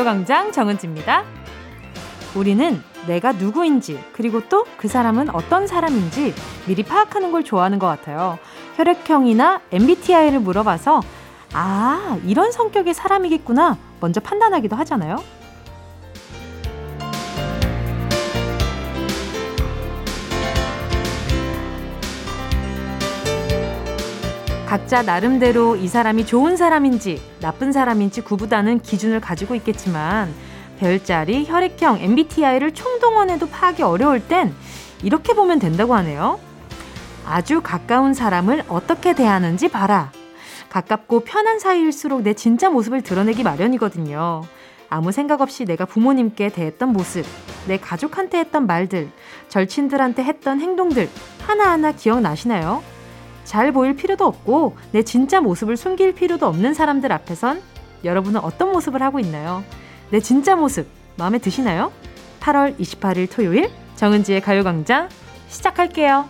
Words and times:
가요광장 0.00 0.52
정은지입니다. 0.52 1.24
우리는 2.34 2.82
내가 3.06 3.32
누구인지, 3.32 4.02
그리고 4.12 4.40
또 4.48 4.64
그 4.78 4.88
사람은 4.88 5.28
어떤 5.34 5.66
사람인지 5.66 6.34
미리 6.66 6.82
파악하는 6.82 7.32
걸 7.32 7.44
좋아하는 7.44 7.78
것 7.78 7.86
같아요. 7.86 8.38
혈액형이나 8.76 9.60
MBTI를 9.70 10.40
물어봐서, 10.40 11.02
아, 11.52 12.18
이런 12.24 12.50
성격의 12.50 12.94
사람이겠구나. 12.94 13.76
먼저 14.00 14.20
판단하기도 14.20 14.74
하잖아요. 14.76 15.22
각자 24.70 25.02
나름대로 25.02 25.74
이 25.74 25.88
사람이 25.88 26.26
좋은 26.26 26.56
사람인지 26.56 27.20
나쁜 27.40 27.72
사람인지 27.72 28.20
구분하는 28.20 28.78
기준을 28.78 29.20
가지고 29.20 29.56
있겠지만 29.56 30.32
별자리, 30.78 31.44
혈액형, 31.44 31.98
MBTI를 31.98 32.72
총동원해도 32.72 33.48
파악이 33.48 33.82
어려울 33.82 34.20
땐 34.20 34.54
이렇게 35.02 35.34
보면 35.34 35.58
된다고 35.58 35.96
하네요. 35.96 36.38
아주 37.26 37.62
가까운 37.62 38.14
사람을 38.14 38.62
어떻게 38.68 39.12
대하는지 39.12 39.66
봐라. 39.66 40.12
가깝고 40.68 41.24
편한 41.24 41.58
사이일수록 41.58 42.22
내 42.22 42.34
진짜 42.34 42.70
모습을 42.70 43.02
드러내기 43.02 43.42
마련이거든요. 43.42 44.42
아무 44.88 45.10
생각 45.10 45.40
없이 45.40 45.64
내가 45.64 45.84
부모님께 45.84 46.50
대했던 46.50 46.92
모습, 46.92 47.26
내 47.66 47.76
가족한테 47.76 48.38
했던 48.38 48.68
말들, 48.68 49.10
절친들한테 49.48 50.22
했던 50.22 50.60
행동들 50.60 51.10
하나하나 51.44 51.90
기억나시나요? 51.90 52.99
잘 53.50 53.72
보일 53.72 53.96
필요도 53.96 54.24
없고 54.24 54.76
내 54.92 55.02
진짜 55.02 55.40
모습을 55.40 55.76
숨길 55.76 56.14
필요도 56.14 56.46
없는 56.46 56.72
사람들 56.72 57.10
앞에선 57.10 57.60
여러분은 58.04 58.38
어떤 58.44 58.70
모습을 58.70 59.02
하고 59.02 59.18
있나요? 59.18 59.64
내 60.12 60.20
진짜 60.20 60.54
모습 60.54 60.86
마음에 61.18 61.38
드시나요? 61.38 61.90
8월 62.38 62.78
28일 62.78 63.28
토요일 63.28 63.68
정은지의 63.96 64.40
가요광장 64.40 65.08
시작할게요. 65.48 66.28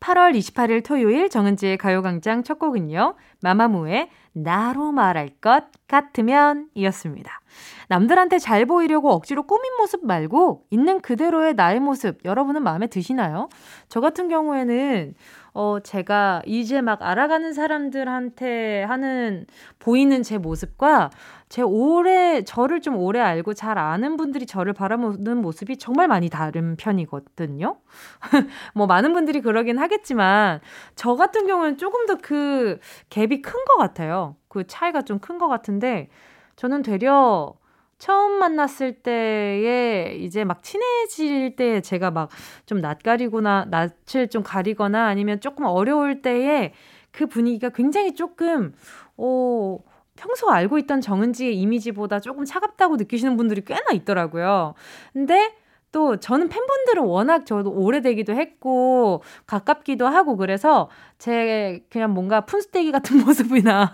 8월 0.00 0.36
28일 0.36 0.84
토요일 0.84 1.30
정은지의 1.30 1.78
가요광장 1.78 2.42
첫 2.42 2.58
곡은요. 2.58 3.14
마마무의 3.40 4.10
나로 4.32 4.92
말할 4.92 5.30
것 5.40 5.64
같으면 5.88 6.68
이었습니다. 6.74 7.40
남들한테 7.88 8.38
잘 8.38 8.66
보이려고 8.66 9.12
억지로 9.12 9.44
꾸민 9.44 9.72
모습 9.78 10.04
말고 10.04 10.64
있는 10.68 11.00
그대로의 11.00 11.54
나의 11.54 11.80
모습 11.80 12.22
여러분은 12.26 12.62
마음에 12.62 12.86
드시나요? 12.86 13.48
저 13.88 14.00
같은 14.00 14.28
경우에는 14.28 15.14
어, 15.58 15.78
제가 15.80 16.42
이제 16.44 16.82
막 16.82 17.00
알아가는 17.02 17.54
사람들한테 17.54 18.82
하는 18.84 19.46
보이는 19.78 20.22
제 20.22 20.36
모습과 20.36 21.08
제 21.48 21.62
오래, 21.62 22.42
저를 22.44 22.82
좀 22.82 22.96
오래 22.98 23.20
알고 23.20 23.54
잘 23.54 23.78
아는 23.78 24.18
분들이 24.18 24.44
저를 24.44 24.74
바라보는 24.74 25.38
모습이 25.40 25.78
정말 25.78 26.08
많이 26.08 26.28
다른 26.28 26.76
편이거든요. 26.76 27.78
뭐 28.74 28.86
많은 28.86 29.14
분들이 29.14 29.40
그러긴 29.40 29.78
하겠지만, 29.78 30.60
저 30.94 31.14
같은 31.16 31.46
경우는 31.46 31.78
조금 31.78 32.04
더 32.06 32.16
그 32.20 32.78
갭이 33.10 33.40
큰 33.42 33.64
것 33.64 33.76
같아요. 33.78 34.36
그 34.48 34.66
차이가 34.66 35.02
좀 35.02 35.18
큰 35.20 35.38
것 35.38 35.48
같은데, 35.48 36.08
저는 36.56 36.82
되려 36.82 37.54
처음 37.98 38.32
만났을 38.38 38.92
때에 39.02 40.16
이제 40.18 40.44
막 40.44 40.62
친해질 40.62 41.56
때 41.56 41.80
제가 41.80 42.10
막 42.10 42.28
좀 42.66 42.80
낯가리거나 42.80 43.66
낯을 43.70 44.28
좀 44.28 44.42
가리거나 44.42 45.06
아니면 45.06 45.40
조금 45.40 45.64
어려울 45.66 46.20
때에 46.22 46.72
그 47.12 47.26
분위기가 47.26 47.70
굉장히 47.70 48.14
조금 48.14 48.74
어 49.16 49.78
평소 50.16 50.50
알고 50.50 50.78
있던 50.78 51.00
정은지의 51.00 51.56
이미지보다 51.58 52.20
조금 52.20 52.44
차갑다고 52.44 52.96
느끼시는 52.96 53.36
분들이 53.36 53.62
꽤나 53.64 53.82
있더라고요. 53.92 54.74
근데 55.12 55.54
또 55.92 56.16
저는 56.18 56.48
팬분들은 56.48 57.02
워낙 57.04 57.46
저도 57.46 57.70
오래되기도 57.70 58.34
했고 58.34 59.22
가깝기도 59.46 60.06
하고 60.06 60.36
그래서 60.36 60.90
제 61.18 61.84
그냥 61.90 62.12
뭔가 62.12 62.42
푼스테기 62.42 62.92
같은 62.92 63.18
모습이나 63.24 63.92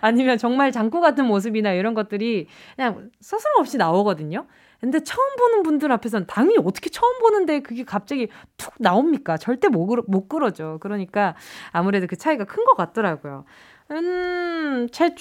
아니면 0.00 0.38
정말 0.38 0.72
장구 0.72 1.00
같은 1.00 1.26
모습이나 1.26 1.72
이런 1.72 1.94
것들이 1.94 2.46
그냥 2.76 3.10
서스럼 3.20 3.60
없이 3.60 3.76
나오거든요. 3.76 4.46
근데 4.80 4.98
처음 5.00 5.36
보는 5.36 5.62
분들 5.62 5.92
앞에서는 5.92 6.26
당연히 6.26 6.56
어떻게 6.58 6.90
처음 6.90 7.20
보는데 7.20 7.60
그게 7.60 7.84
갑자기 7.84 8.28
툭 8.56 8.74
나옵니까? 8.78 9.36
절대 9.36 9.68
못, 9.68 9.86
그러, 9.86 10.02
못 10.08 10.28
그러죠. 10.28 10.78
그러니까 10.80 11.36
아무래도 11.70 12.06
그 12.08 12.16
차이가 12.16 12.44
큰 12.44 12.64
것 12.64 12.76
같더라고요. 12.76 13.44
음, 13.92 14.88
제, 14.90 15.14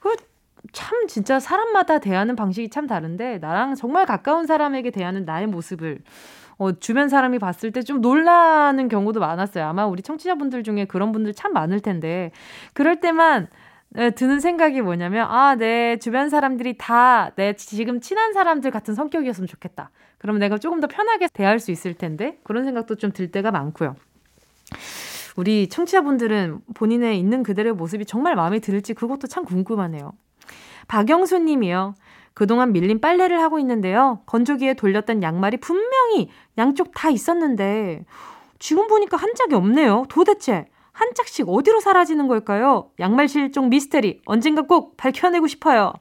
그, 0.00 0.16
참 0.72 1.06
진짜 1.08 1.40
사람마다 1.40 1.98
대하는 1.98 2.36
방식이 2.36 2.68
참 2.70 2.86
다른데 2.86 3.38
나랑 3.38 3.74
정말 3.74 4.06
가까운 4.06 4.46
사람에게 4.46 4.90
대하는 4.90 5.24
나의 5.24 5.46
모습을 5.46 6.00
어, 6.58 6.72
주변 6.72 7.08
사람이 7.08 7.38
봤을 7.38 7.70
때 7.72 7.82
좀 7.82 8.00
놀라는 8.00 8.88
경우도 8.88 9.20
많았어요. 9.20 9.64
아마 9.66 9.86
우리 9.86 10.02
청취자분들 10.02 10.64
중에 10.64 10.84
그런 10.86 11.12
분들 11.12 11.34
참 11.34 11.52
많을 11.52 11.80
텐데 11.80 12.32
그럴 12.74 13.00
때만 13.00 13.48
드는 14.16 14.40
생각이 14.40 14.82
뭐냐면 14.82 15.26
아, 15.30 15.54
내 15.54 15.96
주변 15.98 16.28
사람들이 16.28 16.76
다 16.78 17.32
내 17.36 17.54
지금 17.54 18.00
친한 18.00 18.32
사람들 18.34 18.70
같은 18.70 18.94
성격이었으면 18.94 19.46
좋겠다. 19.46 19.90
그러면 20.18 20.40
내가 20.40 20.58
조금 20.58 20.80
더 20.80 20.86
편하게 20.88 21.28
대할 21.32 21.58
수 21.60 21.70
있을 21.70 21.94
텐데 21.94 22.38
그런 22.44 22.64
생각도 22.64 22.96
좀 22.96 23.12
들 23.12 23.30
때가 23.30 23.50
많고요. 23.52 23.96
우리 25.36 25.68
청취자분들은 25.68 26.60
본인의 26.74 27.18
있는 27.18 27.42
그대로의 27.44 27.74
모습이 27.74 28.04
정말 28.04 28.34
마음에 28.34 28.58
들을지 28.58 28.92
그것도 28.94 29.28
참 29.28 29.44
궁금하네요. 29.44 30.12
박영수 30.88 31.38
님이요. 31.38 31.94
그동안 32.34 32.72
밀린 32.72 33.00
빨래를 33.00 33.40
하고 33.40 33.58
있는데요. 33.58 34.20
건조기에 34.26 34.74
돌렸던 34.74 35.22
양말이 35.22 35.58
분명히 35.58 36.30
양쪽 36.56 36.92
다 36.94 37.10
있었는데 37.10 38.04
지금 38.58 38.86
보니까 38.86 39.16
한 39.16 39.34
짝이 39.34 39.54
없네요. 39.54 40.06
도대체 40.08 40.66
한 40.92 41.14
짝씩 41.14 41.48
어디로 41.48 41.80
사라지는 41.80 42.26
걸까요? 42.26 42.90
양말 42.98 43.28
실종 43.28 43.68
미스테리 43.68 44.22
언젠가 44.24 44.62
꼭 44.62 44.96
밝혀내고 44.96 45.46
싶어요. 45.46 45.92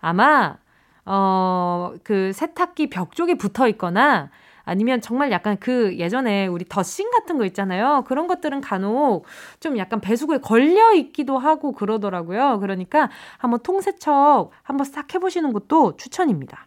아마 0.00 0.58
어, 1.04 1.92
그 2.04 2.32
세탁기 2.32 2.90
벽 2.90 3.14
쪽에 3.14 3.34
붙어 3.34 3.66
있거나 3.68 4.30
아니면 4.64 5.00
정말 5.00 5.30
약간 5.32 5.56
그 5.58 5.96
예전에 5.98 6.46
우리 6.46 6.64
더싱 6.68 7.10
같은 7.10 7.38
거 7.38 7.44
있잖아요. 7.46 8.04
그런 8.06 8.26
것들은 8.26 8.60
간혹 8.60 9.24
좀 9.60 9.78
약간 9.78 10.00
배수구에 10.00 10.38
걸려 10.38 10.92
있기도 10.94 11.38
하고 11.38 11.72
그러더라고요. 11.72 12.58
그러니까 12.60 13.10
한번 13.38 13.60
통세척 13.60 14.50
한번 14.62 14.84
싹 14.84 15.12
해보시는 15.14 15.52
것도 15.52 15.96
추천입니다. 15.96 16.66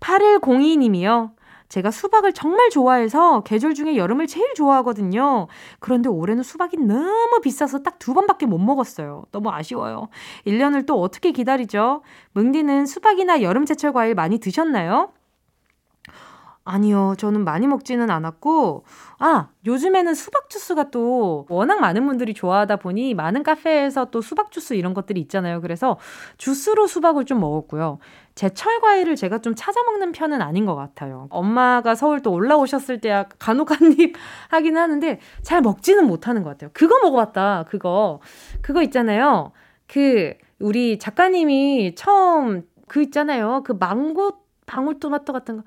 8102님이요. 0.00 1.32
제가 1.68 1.90
수박을 1.90 2.32
정말 2.32 2.70
좋아해서 2.70 3.42
계절 3.42 3.74
중에 3.74 3.96
여름을 3.96 4.26
제일 4.26 4.54
좋아하거든요. 4.54 5.48
그런데 5.80 6.08
올해는 6.08 6.42
수박이 6.42 6.78
너무 6.78 7.40
비싸서 7.42 7.82
딱 7.82 7.98
두 7.98 8.14
번밖에 8.14 8.46
못 8.46 8.58
먹었어요. 8.58 9.24
너무 9.32 9.50
아쉬워요. 9.50 10.08
1년을 10.46 10.86
또 10.86 11.00
어떻게 11.00 11.32
기다리죠? 11.32 12.02
뭉디는 12.32 12.86
수박이나 12.86 13.42
여름 13.42 13.66
제철 13.66 13.92
과일 13.92 14.14
많이 14.14 14.38
드셨나요? 14.38 15.12
아니요. 16.70 17.14
저는 17.16 17.44
많이 17.44 17.66
먹지는 17.66 18.10
않았고, 18.10 18.84
아, 19.18 19.48
요즘에는 19.64 20.14
수박 20.14 20.50
주스가 20.50 20.90
또 20.90 21.46
워낙 21.48 21.80
많은 21.80 22.06
분들이 22.06 22.34
좋아하다 22.34 22.76
보니 22.76 23.14
많은 23.14 23.42
카페에서 23.42 24.06
또 24.10 24.20
수박 24.20 24.50
주스 24.52 24.74
이런 24.74 24.92
것들이 24.92 25.18
있잖아요. 25.22 25.62
그래서 25.62 25.96
주스로 26.36 26.86
수박을 26.86 27.24
좀 27.24 27.40
먹었고요. 27.40 27.98
제철 28.34 28.80
과일을 28.80 29.16
제가 29.16 29.38
좀 29.38 29.54
찾아 29.56 29.82
먹는 29.82 30.12
편은 30.12 30.42
아닌 30.42 30.66
것 30.66 30.74
같아요. 30.76 31.26
엄마가 31.30 31.94
서울 31.94 32.20
또 32.20 32.32
올라오셨을 32.32 33.00
때야 33.00 33.24
간혹 33.38 33.70
한 33.70 33.92
입 33.98 34.14
하긴 34.50 34.76
하는데 34.76 35.20
잘 35.42 35.62
먹지는 35.62 36.06
못하는 36.06 36.42
것 36.42 36.50
같아요. 36.50 36.70
그거 36.74 36.98
먹어봤다. 37.02 37.64
그거. 37.68 38.20
그거 38.60 38.82
있잖아요. 38.82 39.52
그, 39.86 40.34
우리 40.60 40.98
작가님이 40.98 41.94
처음 41.94 42.62
그 42.88 43.02
있잖아요. 43.02 43.62
그 43.64 43.72
망고 43.72 44.32
방울토마토 44.66 45.32
같은 45.32 45.56
거. 45.58 45.62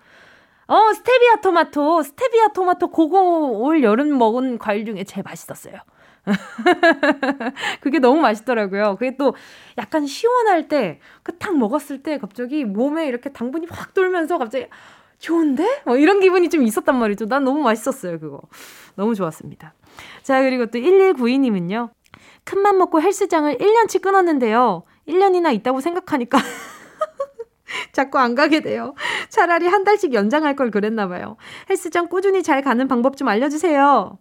어, 0.71 0.93
스테비아 0.93 1.41
토마토, 1.41 2.01
스테비아 2.01 2.47
토마토 2.53 2.91
그거 2.91 3.19
올 3.19 3.83
여름 3.83 4.17
먹은 4.17 4.57
과일 4.57 4.85
중에 4.85 5.03
제일 5.03 5.23
맛있었어요. 5.23 5.75
그게 7.81 7.99
너무 7.99 8.21
맛있더라고요. 8.21 8.95
그게 8.97 9.17
또 9.17 9.35
약간 9.77 10.05
시원할 10.05 10.69
때, 10.69 11.01
그 11.23 11.37
탁 11.37 11.57
먹었을 11.57 12.03
때 12.03 12.17
갑자기 12.19 12.63
몸에 12.63 13.05
이렇게 13.07 13.33
당분이 13.33 13.67
확 13.69 13.93
돌면서 13.93 14.37
갑자기 14.37 14.67
좋은데? 15.19 15.81
뭐 15.85 15.97
이런 15.97 16.21
기분이 16.21 16.49
좀 16.49 16.63
있었단 16.63 16.97
말이죠. 16.97 17.25
난 17.25 17.43
너무 17.43 17.61
맛있었어요, 17.63 18.17
그거. 18.19 18.39
너무 18.95 19.13
좋았습니다. 19.13 19.73
자, 20.23 20.41
그리고 20.41 20.67
또 20.67 20.79
1192님은요. 20.79 21.89
큰맘 22.45 22.77
먹고 22.77 23.01
헬스장을 23.01 23.57
1년치 23.57 24.01
끊었는데요. 24.01 24.83
1년이나 25.05 25.53
있다고 25.53 25.81
생각하니까 25.81 26.37
자꾸 27.91 28.19
안 28.19 28.35
가게 28.35 28.61
돼요. 28.61 28.93
차라리 29.29 29.67
한 29.67 29.83
달씩 29.83 30.13
연장할 30.13 30.55
걸 30.55 30.71
그랬나 30.71 31.07
봐요. 31.07 31.37
헬스장 31.69 32.07
꾸준히 32.07 32.43
잘 32.43 32.61
가는 32.61 32.87
방법 32.87 33.17
좀 33.17 33.27
알려주세요. 33.27 34.17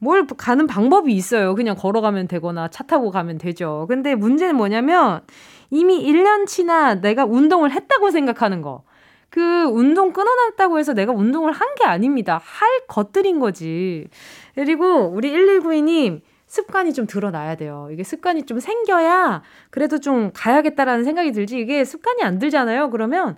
뭘 0.00 0.26
가는 0.26 0.66
방법이 0.66 1.12
있어요. 1.14 1.54
그냥 1.54 1.74
걸어가면 1.76 2.28
되거나 2.28 2.68
차 2.68 2.84
타고 2.84 3.10
가면 3.10 3.38
되죠. 3.38 3.86
근데 3.88 4.14
문제는 4.14 4.54
뭐냐면 4.56 5.22
이미 5.70 6.04
1년치나 6.04 7.00
내가 7.00 7.24
운동을 7.24 7.70
했다고 7.72 8.10
생각하는 8.10 8.60
거. 8.62 8.82
그 9.30 9.40
운동 9.64 10.12
끊어놨다고 10.12 10.78
해서 10.78 10.92
내가 10.94 11.12
운동을 11.12 11.52
한 11.52 11.66
게 11.76 11.84
아닙니다. 11.84 12.40
할 12.42 12.68
것들인 12.88 13.38
거지. 13.40 14.08
그리고 14.54 15.08
우리 15.08 15.32
1192님 15.32 16.20
습관이 16.46 16.92
좀 16.92 17.06
드러나야 17.06 17.56
돼요. 17.56 17.88
이게 17.92 18.02
습관이 18.02 18.44
좀 18.44 18.60
생겨야 18.60 19.42
그래도 19.70 19.98
좀 19.98 20.30
가야겠다라는 20.32 21.04
생각이 21.04 21.32
들지 21.32 21.58
이게 21.58 21.84
습관이 21.84 22.22
안 22.22 22.38
들잖아요. 22.38 22.90
그러면 22.90 23.36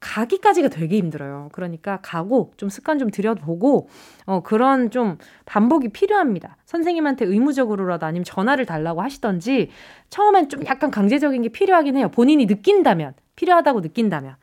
가기까지가 0.00 0.68
되게 0.68 0.96
힘들어요. 0.96 1.48
그러니까 1.52 1.98
가고 2.02 2.52
좀 2.56 2.68
습관 2.68 2.98
좀 2.98 3.10
들여보고 3.10 3.88
어 4.26 4.40
그런 4.42 4.90
좀 4.90 5.18
반복이 5.44 5.88
필요합니다. 5.88 6.56
선생님한테 6.66 7.24
의무적으로라도 7.24 8.06
아니면 8.06 8.24
전화를 8.24 8.64
달라고 8.64 9.02
하시던지 9.02 9.70
처음엔 10.08 10.48
좀 10.48 10.64
약간 10.66 10.90
강제적인 10.90 11.42
게 11.42 11.48
필요하긴 11.48 11.96
해요. 11.96 12.08
본인이 12.10 12.46
느낀다면 12.46 13.14
필요하다고 13.34 13.80
느낀다면 13.80 14.36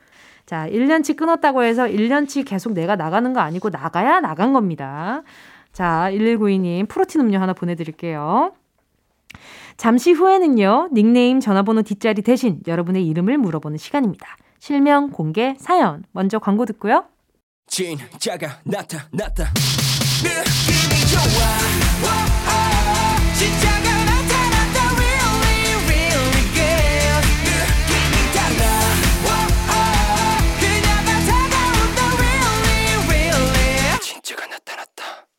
자, 0.45 0.67
1년치 0.69 1.15
끊었다고 1.15 1.63
해서 1.63 1.85
1년치 1.85 2.45
계속 2.45 2.73
내가 2.73 2.95
나가는 2.95 3.33
거 3.33 3.39
아니고 3.39 3.69
나가야 3.69 4.19
나간 4.19 4.53
겁니다. 4.53 5.23
자, 5.75 6.07
1192님 6.09 6.87
프로틴 6.87 7.19
음료 7.19 7.37
하나 7.37 7.51
보내드릴게요. 7.51 8.53
잠시 9.75 10.13
후에는요, 10.13 10.87
닉네임 10.93 11.41
전화번호 11.41 11.81
뒷자리 11.81 12.21
대신 12.21 12.61
여러분의 12.65 13.05
이름을 13.05 13.37
물어보는 13.37 13.77
시간입니다. 13.77 14.25
실명 14.57 15.09
공개 15.09 15.53
사연. 15.59 16.05
먼저 16.13 16.39
광고 16.39 16.65
듣고요. 16.65 17.03
진짜가 17.67 18.61
나타났다. 18.63 19.51
느낌이 20.23 20.95
좋아. 21.11 21.65
진짜가 23.33 23.94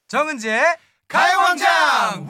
정은지의 0.08 0.62
가요광장! 1.08 2.28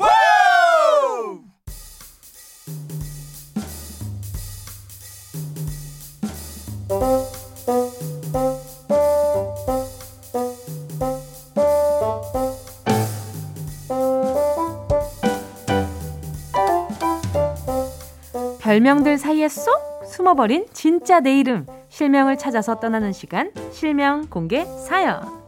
별명들 18.61 19.19
사이에 19.19 19.49
쏙 19.49 20.05
숨어버린 20.07 20.67
진짜 20.73 21.21
내 21.21 21.39
이름 21.39 21.67
실명을 21.89 22.39
찾아서 22.39 22.81
떠나는 22.81 23.13
시간 23.13 23.53
실명 23.71 24.27
공개 24.29 24.65
사연 24.65 25.46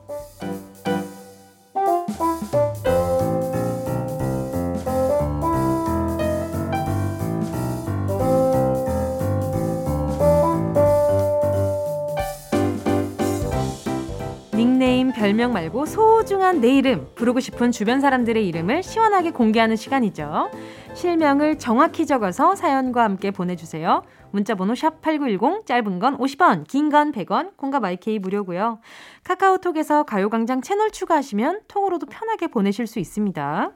별명 15.28 15.52
말고 15.52 15.84
소중한 15.84 16.62
내 16.62 16.78
이름, 16.78 17.06
부르고 17.14 17.40
싶은 17.40 17.70
주변 17.70 18.00
사람들의 18.00 18.48
이름을 18.48 18.82
시원하게 18.82 19.30
공개하는 19.32 19.76
시간이죠. 19.76 20.50
실명을 20.94 21.58
정확히 21.58 22.06
적어서 22.06 22.54
사연과 22.54 23.04
함께 23.04 23.30
보내주세요. 23.30 24.04
문자번호 24.30 24.72
샵8910, 24.72 25.66
짧은 25.66 25.98
건 25.98 26.16
50원, 26.16 26.66
긴 26.66 26.88
건 26.88 27.12
100원, 27.12 27.58
콩과 27.58 27.78
마이케이 27.78 28.19
무료고요. 28.19 28.80
카카오톡에서 29.25 30.04
가요광장 30.04 30.62
채널 30.62 30.90
추가하시면 30.90 31.60
통으로도 31.69 32.06
편하게 32.06 32.46
보내실 32.46 32.86
수 32.86 32.98
있습니다. 32.98 33.72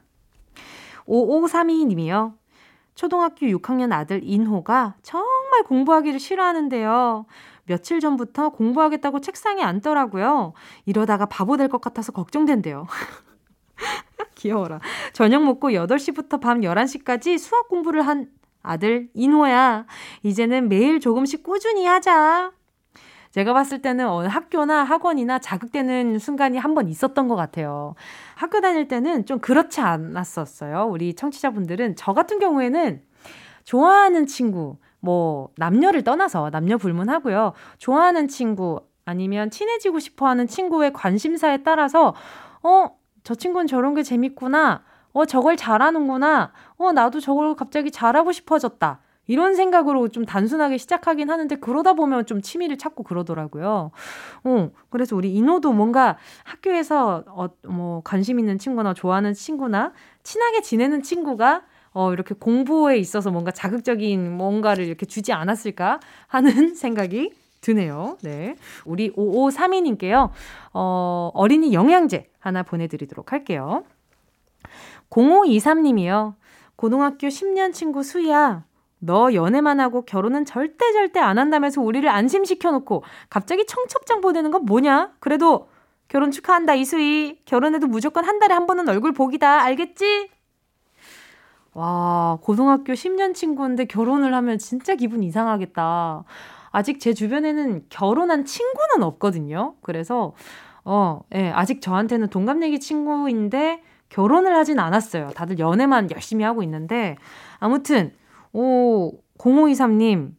5532님이요. 1.06 2.32
초등학교 2.94 3.46
6학년 3.46 3.92
아들 3.92 4.20
인호가 4.22 4.94
정말 5.02 5.64
공부하기를 5.64 6.18
싫어하는데요. 6.18 7.26
며칠 7.66 8.00
전부터 8.00 8.50
공부하겠다고 8.50 9.20
책상에 9.20 9.62
앉더라고요. 9.62 10.52
이러다가 10.86 11.26
바보 11.26 11.56
될 11.56 11.68
것 11.68 11.80
같아서 11.80 12.12
걱정된대요. 12.12 12.86
귀여워라. 14.34 14.80
저녁 15.12 15.44
먹고 15.44 15.70
8시부터 15.70 16.40
밤 16.40 16.60
11시까지 16.60 17.38
수학 17.38 17.68
공부를 17.68 18.02
한 18.06 18.28
아들 18.62 19.08
인호야. 19.14 19.86
이제는 20.22 20.68
매일 20.68 21.00
조금씩 21.00 21.42
꾸준히 21.42 21.86
하자. 21.86 22.52
제가 23.30 23.54
봤을 23.54 23.80
때는 23.80 24.06
어, 24.08 24.26
학교나 24.26 24.84
학원이나 24.84 25.38
자극되는 25.38 26.18
순간이 26.18 26.58
한 26.58 26.74
번 26.74 26.88
있었던 26.88 27.28
것 27.28 27.36
같아요. 27.36 27.94
학교 28.34 28.60
다닐 28.60 28.88
때는 28.88 29.24
좀 29.24 29.38
그렇지 29.38 29.80
않았었어요. 29.80 30.88
우리 30.90 31.14
청취자분들은 31.14 31.96
저 31.96 32.12
같은 32.12 32.38
경우에는 32.38 33.02
좋아하는 33.64 34.26
친구, 34.26 34.76
뭐 35.02 35.50
남녀를 35.56 36.04
떠나서 36.04 36.50
남녀 36.50 36.78
불문하고요. 36.78 37.52
좋아하는 37.78 38.28
친구 38.28 38.80
아니면 39.04 39.50
친해지고 39.50 39.98
싶어 39.98 40.28
하는 40.28 40.46
친구의 40.46 40.92
관심사에 40.92 41.64
따라서 41.64 42.14
어, 42.62 42.96
저 43.24 43.34
친구는 43.34 43.66
저런 43.66 43.94
게 43.94 44.02
재밌구나. 44.04 44.84
어, 45.12 45.24
저걸 45.26 45.56
잘하는구나. 45.56 46.52
어, 46.78 46.92
나도 46.92 47.20
저걸 47.20 47.56
갑자기 47.56 47.90
잘하고 47.90 48.32
싶어졌다. 48.32 49.00
이런 49.26 49.54
생각으로 49.54 50.08
좀 50.08 50.24
단순하게 50.24 50.78
시작하긴 50.78 51.30
하는데 51.30 51.54
그러다 51.56 51.94
보면 51.94 52.26
좀 52.26 52.40
취미를 52.40 52.78
찾고 52.78 53.02
그러더라고요. 53.02 53.90
어, 54.44 54.70
그래서 54.88 55.16
우리 55.16 55.32
인호도 55.34 55.72
뭔가 55.72 56.16
학교에서 56.44 57.24
어, 57.26 57.48
뭐 57.68 58.02
관심 58.04 58.38
있는 58.38 58.58
친구나 58.58 58.94
좋아하는 58.94 59.34
친구나 59.34 59.92
친하게 60.22 60.62
지내는 60.62 61.02
친구가 61.02 61.62
어, 61.92 62.12
이렇게 62.12 62.34
공부에 62.34 62.96
있어서 62.98 63.30
뭔가 63.30 63.50
자극적인 63.50 64.32
뭔가를 64.36 64.84
이렇게 64.84 65.06
주지 65.06 65.32
않았을까 65.32 66.00
하는 66.26 66.74
생각이 66.74 67.32
드네요. 67.60 68.18
네. 68.22 68.56
우리 68.84 69.12
5532님께요, 69.12 70.30
어, 70.72 71.30
어린이 71.34 71.72
영양제 71.72 72.28
하나 72.40 72.62
보내드리도록 72.62 73.32
할게요. 73.32 73.84
0523님이요. 75.10 76.34
고등학교 76.76 77.28
10년 77.28 77.72
친구 77.72 78.02
수희야. 78.02 78.64
너 78.98 79.34
연애만 79.34 79.80
하고 79.80 80.02
결혼은 80.02 80.44
절대 80.44 80.92
절대 80.92 81.18
안 81.18 81.38
한다면서 81.38 81.80
우리를 81.80 82.08
안심시켜놓고 82.08 83.02
갑자기 83.30 83.66
청첩장 83.66 84.20
보내는 84.20 84.50
건 84.50 84.64
뭐냐? 84.64 85.12
그래도 85.18 85.68
결혼 86.08 86.30
축하한다 86.30 86.74
이수희. 86.74 87.40
결혼해도 87.44 87.86
무조건 87.86 88.24
한 88.24 88.38
달에 88.38 88.54
한 88.54 88.66
번은 88.66 88.88
얼굴 88.88 89.12
보기다. 89.12 89.62
알겠지? 89.62 90.28
와, 91.74 92.38
고등학교 92.42 92.92
10년 92.92 93.34
친구인데 93.34 93.86
결혼을 93.86 94.34
하면 94.34 94.58
진짜 94.58 94.94
기분 94.94 95.22
이상하겠다. 95.22 96.24
아직 96.70 97.00
제 97.00 97.14
주변에는 97.14 97.86
결혼한 97.88 98.44
친구는 98.44 99.02
없거든요. 99.02 99.74
그래서, 99.82 100.34
어, 100.84 101.20
예, 101.34 101.50
아직 101.50 101.80
저한테는 101.80 102.28
동갑내기 102.28 102.80
친구인데 102.80 103.82
결혼을 104.10 104.54
하진 104.54 104.78
않았어요. 104.78 105.30
다들 105.30 105.58
연애만 105.58 106.10
열심히 106.10 106.44
하고 106.44 106.62
있는데. 106.62 107.16
아무튼, 107.58 108.12
오, 108.52 109.12
0523님, 109.38 110.32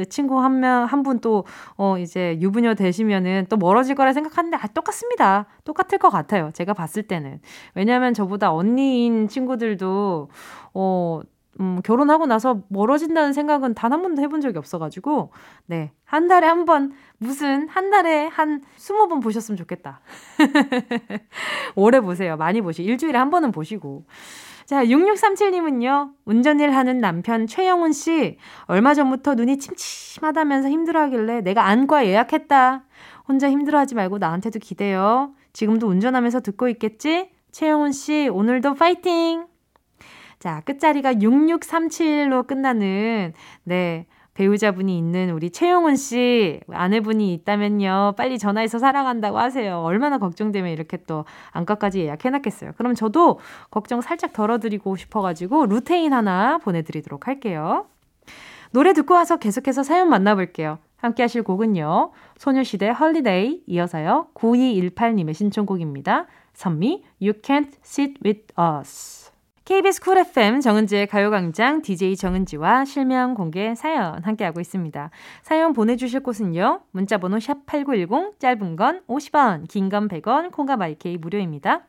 그 0.00 0.08
친구 0.08 0.40
한 0.40 0.60
명, 0.60 0.84
한 0.84 1.02
분 1.02 1.18
또, 1.20 1.44
어, 1.76 1.98
이제 1.98 2.38
유부녀 2.40 2.74
되시면은 2.74 3.46
또 3.48 3.56
멀어질 3.56 3.94
거라 3.94 4.12
생각하는데, 4.14 4.56
아, 4.56 4.66
똑같습니다. 4.68 5.46
똑같을 5.64 5.98
것 5.98 6.08
같아요. 6.10 6.50
제가 6.54 6.72
봤을 6.74 7.02
때는. 7.02 7.40
왜냐하면 7.74 8.14
저보다 8.14 8.52
언니인 8.52 9.28
친구들도, 9.28 10.28
어, 10.74 11.20
음, 11.60 11.80
결혼하고 11.84 12.24
나서 12.26 12.60
멀어진다는 12.68 13.32
생각은 13.34 13.74
단 13.74 13.92
한 13.92 14.02
번도 14.02 14.22
해본 14.22 14.40
적이 14.40 14.58
없어가지고, 14.58 15.32
네. 15.66 15.92
한 16.04 16.28
달에 16.28 16.46
한 16.46 16.64
번, 16.64 16.92
무슨, 17.18 17.68
한 17.68 17.90
달에 17.90 18.26
한 18.28 18.62
스무 18.76 19.08
번 19.08 19.20
보셨으면 19.20 19.56
좋겠다. 19.58 20.00
오래 21.74 22.00
보세요. 22.00 22.36
많이 22.36 22.60
보시. 22.60 22.82
일주일에 22.82 23.18
한 23.18 23.30
번은 23.30 23.52
보시고. 23.52 24.04
자, 24.70 24.84
6637님은요, 24.84 26.12
운전일 26.26 26.70
하는 26.70 27.00
남편 27.00 27.48
최영훈 27.48 27.90
씨, 27.92 28.38
얼마 28.66 28.94
전부터 28.94 29.34
눈이 29.34 29.58
침침하다면서 29.58 30.68
힘들어 30.68 31.00
하길래 31.00 31.40
내가 31.40 31.66
안과 31.66 32.06
예약했다. 32.06 32.84
혼자 33.26 33.50
힘들어 33.50 33.80
하지 33.80 33.96
말고 33.96 34.18
나한테도 34.18 34.60
기대요. 34.60 35.34
지금도 35.52 35.88
운전하면서 35.88 36.42
듣고 36.42 36.68
있겠지? 36.68 37.30
최영훈 37.50 37.90
씨, 37.90 38.28
오늘도 38.32 38.74
파이팅! 38.74 39.48
자, 40.38 40.60
끝자리가 40.60 41.14
6637로 41.14 42.46
끝나는, 42.46 43.32
네, 43.64 44.06
배우자분이 44.34 44.96
있는 44.96 45.30
우리 45.30 45.50
최용은 45.50 45.96
씨, 45.96 46.60
아내분이 46.70 47.34
있다면요. 47.34 48.14
빨리 48.16 48.38
전화해서 48.38 48.78
사랑한다고 48.78 49.38
하세요. 49.38 49.80
얼마나 49.80 50.18
걱정되면 50.18 50.70
이렇게 50.70 50.98
또 51.06 51.24
안과까지 51.50 52.00
예약해놨겠어요. 52.00 52.72
그럼 52.76 52.94
저도 52.94 53.40
걱정 53.70 54.00
살짝 54.00 54.32
덜어드리고 54.32 54.96
싶어가지고 54.96 55.66
루테인 55.66 56.12
하나 56.12 56.58
보내드리도록 56.58 57.26
할게요. 57.26 57.86
노래 58.72 58.92
듣고 58.92 59.14
와서 59.14 59.36
계속해서 59.36 59.82
사연 59.82 60.08
만나볼게요. 60.08 60.78
함께 60.96 61.22
하실 61.22 61.42
곡은요. 61.42 62.12
소녀시대 62.36 62.90
헐리데이 62.90 63.62
이어서요. 63.66 64.28
9218님의 64.34 65.34
신청곡입니다. 65.34 66.26
선미, 66.52 67.04
You 67.20 67.40
Can't 67.40 67.72
Sit 67.82 68.20
With 68.24 68.46
Us. 68.58 69.19
KBS 69.70 70.00
Cool 70.00 70.18
FM 70.18 70.60
정은지의 70.60 71.06
가요광장 71.06 71.80
DJ 71.82 72.16
정은지와 72.16 72.84
실명 72.84 73.34
공개 73.34 73.72
사연 73.76 74.20
함께하고 74.24 74.58
있습니다. 74.60 75.10
사연 75.42 75.74
보내주실 75.74 76.24
곳은요. 76.24 76.80
문자번호 76.90 77.36
샵8910 77.36 78.40
짧은 78.40 78.74
건 78.74 79.02
50원 79.06 79.68
긴 79.68 79.88
건 79.88 80.08
100원 80.08 80.50
콩과 80.50 80.76
my 80.76 81.03
K 81.03 81.16
무료입니다. 81.18 81.82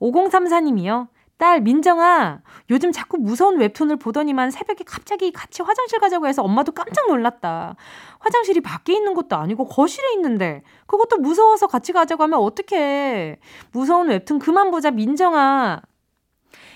5034님이요. 0.00 1.06
딸 1.38 1.60
민정아 1.60 2.40
요즘 2.70 2.90
자꾸 2.90 3.16
무서운 3.16 3.60
웹툰을 3.60 3.94
보더니만 3.98 4.50
새벽에 4.50 4.82
갑자기 4.84 5.30
같이 5.30 5.62
화장실 5.62 6.00
가자고 6.00 6.26
해서 6.26 6.42
엄마도 6.42 6.72
깜짝 6.72 7.06
놀랐다. 7.06 7.76
화장실이 8.18 8.60
밖에 8.60 8.92
있는 8.92 9.14
것도 9.14 9.36
아니고 9.36 9.66
거실에 9.66 10.14
있는데 10.14 10.64
그것도 10.86 11.18
무서워서 11.18 11.68
같이 11.68 11.92
가자고 11.92 12.24
하면 12.24 12.40
어떡해. 12.40 13.38
무서운 13.70 14.08
웹툰 14.08 14.40
그만 14.40 14.72
보자 14.72 14.90
민정아. 14.90 15.82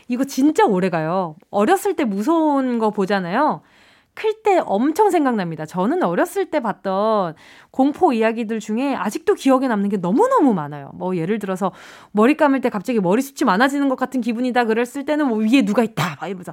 이거 0.08 0.24
진짜 0.24 0.64
오래 0.64 0.88
가요. 0.90 1.36
어렸을 1.50 1.94
때 1.94 2.04
무서운 2.04 2.78
거 2.78 2.90
보잖아요. 2.90 3.62
클 4.14 4.42
때 4.42 4.58
엄청 4.64 5.10
생각납니다. 5.10 5.66
저는 5.66 6.02
어렸을 6.02 6.46
때 6.46 6.60
봤던 6.60 7.34
공포 7.70 8.14
이야기들 8.14 8.60
중에 8.60 8.94
아직도 8.94 9.34
기억에 9.34 9.68
남는 9.68 9.90
게 9.90 9.98
너무너무 9.98 10.54
많아요. 10.54 10.90
뭐 10.94 11.16
예를 11.16 11.38
들어서 11.38 11.70
머리 12.12 12.34
감을 12.34 12.62
때 12.62 12.70
갑자기 12.70 12.98
머리숱이 12.98 13.44
많아지는 13.44 13.90
것 13.90 13.96
같은 13.96 14.22
기분이다 14.22 14.64
그랬을 14.64 15.04
때는 15.04 15.26
뭐 15.28 15.36
위에 15.38 15.62
누가 15.66 15.82
있다 15.82 16.16
막 16.18 16.28
이러면서 16.28 16.52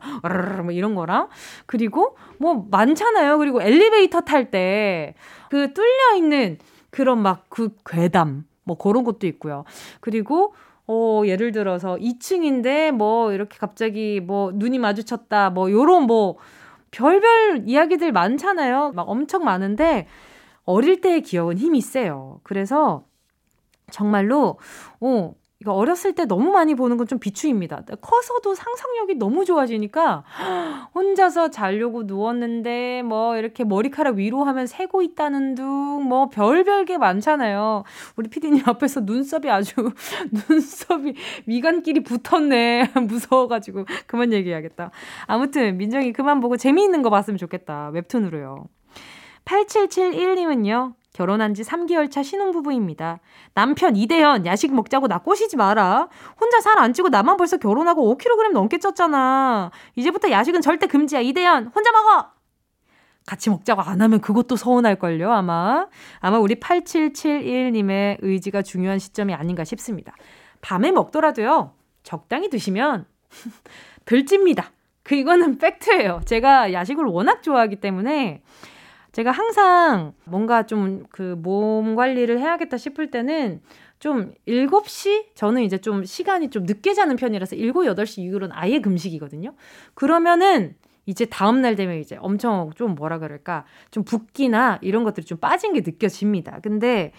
뭐 0.63 0.72
이런 0.74 0.93
거랑 0.95 1.29
그리고 1.65 2.17
뭐 2.38 2.65
많잖아요. 2.69 3.38
그리고 3.38 3.62
엘리베이터 3.62 4.19
탈 4.22 4.51
때 4.51 5.13
그 5.50 5.74
뚫려 5.74 6.17
있는 6.17 6.57
그런 6.89 7.22
막 7.22 7.45
그 7.50 7.69
괴담 7.86 8.43
뭐 8.65 8.77
그런 8.77 9.03
것도 9.05 9.25
있고요. 9.27 9.63
그리고 10.01 10.53
어, 10.87 11.23
예를 11.25 11.51
들어서 11.51 11.97
2층인데 11.97 12.91
뭐 12.91 13.31
이렇게 13.31 13.57
갑자기 13.57 14.19
뭐 14.19 14.51
눈이 14.53 14.79
마주쳤다 14.79 15.49
뭐 15.49 15.71
요런 15.71 16.03
뭐 16.03 16.37
별별 16.91 17.63
이야기들 17.65 18.11
많잖아요. 18.11 18.91
막 18.93 19.09
엄청 19.09 19.43
많은데 19.43 20.07
어릴 20.65 21.01
때의 21.01 21.21
기억은 21.21 21.57
힘이 21.57 21.81
세요. 21.81 22.39
그래서 22.43 23.05
정말로 23.91 24.59
어 25.01 25.33
이거 25.63 25.72
어렸을 25.74 26.13
때 26.13 26.25
너무 26.25 26.51
많이 26.51 26.75
보는 26.75 26.98
건 26.98 27.08
좀 27.08 27.20
비추입니다. 27.20 27.82
커서도 28.01 28.55
상상력이 28.55 29.15
너무 29.15 29.46
좋아지니까 29.46 30.24
혼자서 30.96 31.50
자려고 31.50 32.03
누웠는데 32.03 33.01
뭐 33.03 33.38
이렇게 33.38 33.63
머리카락 33.63 34.15
위로 34.15 34.43
하면 34.46 34.67
새고 34.67 35.01
있다는 35.01 35.55
둥 35.55 35.84
뭐 36.03 36.27
별별 36.29 36.86
게 36.86 36.98
많잖아요. 36.98 37.84
우리 38.17 38.29
피디님 38.29 38.63
앞에서 38.65 39.01
눈썹이 39.01 39.50
아주 39.50 39.74
눈썹이 40.50 41.13
미간끼리 41.46 42.03
붙었네. 42.03 42.91
무서워가지고 43.08 43.86
그만 44.08 44.34
얘기해야겠다. 44.34 44.91
아무튼 45.27 45.77
민정이 45.77 46.12
그만 46.13 46.39
보고 46.41 46.58
재미있는 46.58 47.01
거 47.03 47.10
봤으면 47.10 47.38
좋겠다. 47.38 47.89
웹툰으로요. 47.93 48.65
8771님은요. 49.46 50.93
결혼한 51.13 51.53
지 51.53 51.62
3개월 51.63 52.12
차 52.12 52.24
신혼부부입니다. 52.24 53.20
남편 53.53 53.96
이대현 53.96 54.46
야식 54.46 54.74
먹자고 54.74 55.08
나 55.08 55.20
꼬시지 55.20 55.55
마라. 55.58 56.10
혼자 56.39 56.60
살 56.60 56.74
안 56.79 56.91
찌고 56.91 57.10
나만 57.10 57.38
벌써 57.38 57.58
결혼하고 57.58 58.17
5kg 58.17 58.51
넘게 58.51 58.77
쪘잖아. 58.77 59.70
이제부터 59.96 60.32
야식은 60.32 60.62
절대 60.62 60.88
금지야. 60.88 61.22
이대현 61.22 61.67
혼자 61.67 61.91
먹어. 61.91 62.32
같이 63.25 63.50
먹자고 63.50 63.82
안 63.82 64.01
하면 64.01 64.20
그것도 64.20 64.55
서운할걸요, 64.58 65.32
아마. 65.32 65.88
아마 66.20 66.39
우리 66.39 66.55
8771님의 66.55 68.17
의지가 68.22 68.63
중요한 68.63 69.00
시점이 69.00 69.34
아닌가 69.34 69.63
싶습니다. 69.63 70.13
밤에 70.62 70.91
먹더라도요, 70.91 71.74
적당히 72.03 72.50
드시면 72.50 73.05
덜 74.05 74.25
찝니다. 74.25 74.72
그, 75.03 75.15
이거는 75.15 75.58
팩트예요. 75.58 76.22
제가 76.25 76.74
야식을 76.74 77.05
워낙 77.05 77.43
좋아하기 77.43 77.77
때문에 77.77 78.41
제가 79.13 79.32
항상 79.32 80.13
뭔가 80.25 80.65
좀 80.65 81.05
그 81.12 81.36
몸 81.38 81.96
관리를 81.96 82.39
해야겠다 82.39 82.77
싶을 82.77 83.12
때는 83.12 83.62
좀 84.00 84.34
7시? 84.48 85.27
저는 85.36 85.62
이제 85.63 85.77
좀 85.77 86.03
시간이 86.03 86.50
좀 86.50 86.63
늦게 86.63 86.93
자는 86.93 87.15
편이라서 87.15 87.55
7, 87.55 87.72
8시 87.74 88.20
이후로는 88.20 88.55
아예 88.55 88.79
금식이거든요. 88.82 89.53
그러면은 89.93 90.75
이제 91.05 91.25
다음날 91.25 91.75
되면 91.75 91.98
이제 91.98 92.17
엄청 92.20 92.72
좀 92.75 92.96
뭐라 92.96 93.20
그럴까. 93.20 93.65
좀 93.91 94.03
붓기나 94.03 94.79
이런 94.82 95.03
것들이 95.03 95.25
좀 95.25 95.38
빠진 95.38 95.74
게 95.74 95.82
느껴집니다. 95.82 96.60
근데 96.63 97.12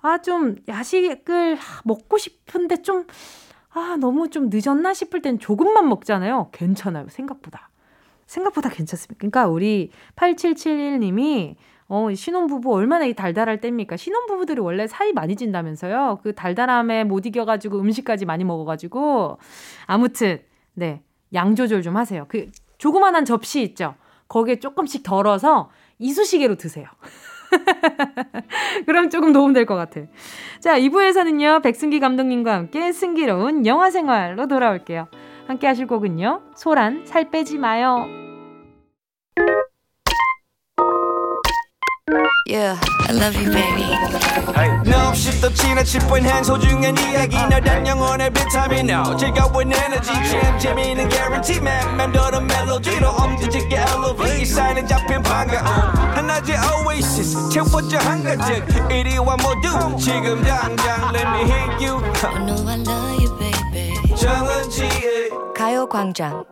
아, 0.00 0.18
좀 0.18 0.56
야식을 0.68 1.58
먹고 1.84 2.18
싶은데 2.18 2.82
좀 2.82 3.06
아, 3.70 3.96
너무 4.00 4.28
좀 4.30 4.48
늦었나 4.50 4.94
싶을 4.94 5.22
땐 5.22 5.38
조금만 5.38 5.88
먹잖아요. 5.88 6.50
괜찮아요. 6.52 7.06
생각보다. 7.08 7.70
생각보다 8.32 8.70
괜찮습니다. 8.70 9.18
그러니까 9.18 9.46
우리 9.46 9.90
8771님이 10.16 11.56
어, 11.88 12.08
신혼부부 12.14 12.72
얼마나 12.72 13.04
이 13.04 13.12
달달할 13.12 13.60
때입니까? 13.60 13.98
신혼부부들이 13.98 14.60
원래 14.60 14.86
살이 14.86 15.12
많이 15.12 15.36
찐다면서요? 15.36 16.20
그 16.22 16.34
달달함에 16.34 17.04
못 17.04 17.26
이겨가지고 17.26 17.78
음식까지 17.80 18.24
많이 18.24 18.44
먹어가지고. 18.44 19.38
아무튼, 19.86 20.40
네. 20.72 21.02
양 21.34 21.54
조절 21.54 21.82
좀 21.82 21.96
하세요. 21.98 22.24
그 22.28 22.50
조그만한 22.78 23.26
접시 23.26 23.62
있죠? 23.62 23.94
거기에 24.28 24.56
조금씩 24.56 25.02
덜어서 25.02 25.70
이쑤시개로 25.98 26.54
드세요. 26.54 26.86
그럼 28.86 29.10
조금 29.10 29.34
도움될 29.34 29.66
것 29.66 29.74
같아. 29.74 30.00
자, 30.60 30.78
2부에서는요, 30.78 31.62
백승기 31.62 32.00
감독님과 32.00 32.54
함께 32.54 32.92
승기로운 32.92 33.66
영화 33.66 33.90
생활로 33.90 34.48
돌아올게요. 34.48 35.08
함께 35.46 35.66
하실 35.66 35.86
곡은요. 35.86 36.40
소란 36.56 37.04
살 37.06 37.30
빼지 37.30 37.58
마요. 37.58 38.06
Yeah, 42.48 42.78
I 43.08 43.14
love 43.14 43.36
you, 43.36 43.50
baby. 43.50 43.88
No, 44.84 45.08
없이 45.08 45.40
또 45.40 45.48
지나칠 45.52 46.00
뻔한 46.08 46.44
소중한 46.44 46.96
이야기. 46.98 47.36
너란 47.36 47.86
영혼의 47.86 48.30
비타민. 48.30 48.90
No 48.90 49.16
즐거운 49.16 49.72
에너지. 49.72 50.12
참 50.12 50.58
재미있는 50.58 51.08
guarantee 51.08 51.58
man. 51.60 51.96
맘대로 51.96 52.40
멜로디로 52.40 53.08
엄지짓게 53.08 53.76
elevate. 53.76 54.44
사인은 54.44 54.86
잡힌 54.86 55.22
반가움. 55.22 55.66
하나의 55.66 56.58
oasis. 56.86 57.48
채워져 57.50 57.98
한가득. 57.98 58.90
이리와 58.90 59.36
모두. 59.36 59.96
지금 59.96 60.42
당장 60.42 61.14
let 61.14 61.26
me 61.28 61.42
hit 61.44 61.86
you. 61.86 62.02
I 62.22 62.44
know 62.44 62.68
I 62.68 62.76
love 62.76 63.22
you, 63.22 63.30
baby 63.38 63.51
정은지의 64.22 65.30
가요광장. 65.52 66.44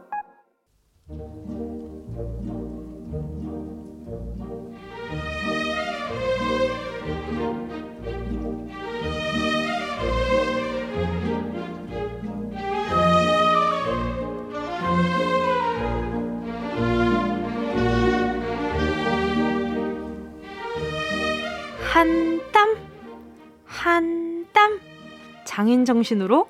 한 21.93 22.41
땀, 22.51 22.77
한 23.65 24.47
땀, 24.53 24.81
장인 25.45 25.85
정신으로 25.85 26.49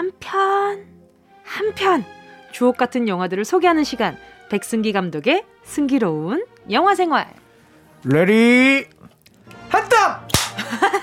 한 0.00 0.12
편, 0.18 0.86
한 1.44 1.74
편, 1.74 2.02
주옥 2.52 2.78
같은 2.78 3.06
영화들을 3.06 3.44
소개하는 3.44 3.84
시간, 3.84 4.16
백승기 4.48 4.92
감독의 4.92 5.44
승기로운 5.62 6.46
영화 6.70 6.94
생활. 6.94 7.30
Ready, 8.04 8.88
한 9.68 9.86
땀! 9.90 10.26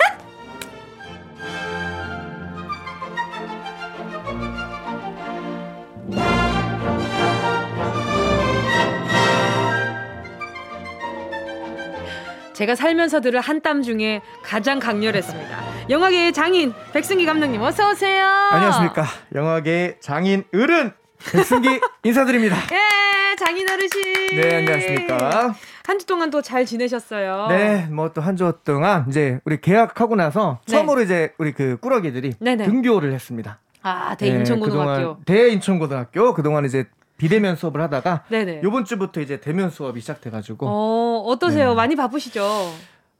제가 12.58 12.74
살면서 12.74 13.22
들을 13.22 13.40
한땀 13.40 13.84
중에 13.84 14.22
가장 14.44 14.80
강렬했습니다. 14.80 15.58
영화계의 15.92 16.34
장인 16.34 16.74
백승기 16.92 17.24
감독님 17.28 17.62
어서 17.62 17.92
오세요. 17.92 18.26
안녕하십니까. 18.26 19.06
영화계의 19.36 19.98
장인 20.00 20.44
어른 20.52 20.92
백승기 21.32 21.80
인사드립니다. 22.04 22.56
예, 22.72 23.36
장인 23.36 23.70
어르신. 23.70 24.42
네, 24.42 24.56
안녕하십니까. 24.58 25.54
한 25.86 26.00
주 26.00 26.06
동안 26.08 26.32
또 26.32 26.42
잘 26.42 26.66
지내셨어요. 26.66 27.46
네, 27.50 27.86
뭐 27.92 28.10
또 28.12 28.22
한 28.22 28.36
주 28.36 28.52
동안 28.66 29.06
이제 29.08 29.40
우리 29.46 29.62
계약하고 29.62 30.16
나서 30.16 30.60
네. 30.66 30.72
처음으로 30.74 31.04
이제 31.04 31.34
우리 31.38 31.52
그 31.52 31.78
꾸러기들이 31.80 32.34
네네. 32.40 32.66
등교를 32.66 33.14
했습니다. 33.14 33.60
아, 33.84 34.16
네, 34.20 34.32
대인천고등학교. 34.32 34.94
그동안 34.96 35.18
대인천고등학교 35.26 36.34
그동안 36.34 36.66
이제 36.66 36.86
비대면 37.18 37.56
수업을 37.56 37.82
하다가 37.82 38.24
네네. 38.30 38.62
요번 38.64 38.86
주부터 38.86 39.22
이제 39.22 39.40
대면 39.40 39.70
수업이 39.70 40.00
시작돼가지고 40.02 40.68
어, 40.68 41.24
어떠세요? 41.28 41.70
네. 41.70 41.76
많이 41.76 41.96
바쁘시죠? 41.96 42.72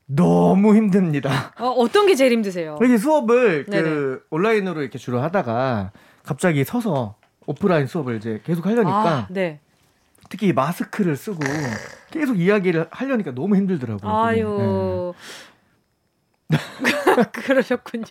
너무 0.06 0.76
힘듭니다. 0.76 1.54
어, 1.60 1.68
어떤 1.70 2.08
게 2.08 2.16
제일 2.16 2.32
힘드세요? 2.32 2.78
이게 2.84 2.98
수업을 2.98 3.66
네네. 3.66 3.84
그 3.84 4.26
온라인으로 4.30 4.82
이렇게 4.82 4.98
주로 4.98 5.20
하다가 5.20 5.92
갑자기 6.24 6.64
서서 6.64 7.16
오프라인 7.46 7.88
수업을 7.88 8.18
이제 8.18 8.42
계속 8.46 8.66
하려니까 8.66 9.10
아, 9.10 9.28
네. 9.30 9.60
특히 10.30 10.54
마스크를 10.54 11.16
쓰고 11.16 11.40
계속 12.12 12.40
이야기를 12.40 12.88
하려니까 12.92 13.32
너무 13.32 13.56
힘들더라고요. 13.56 14.12
아유. 14.12 15.14
그러셨군요. 17.34 18.06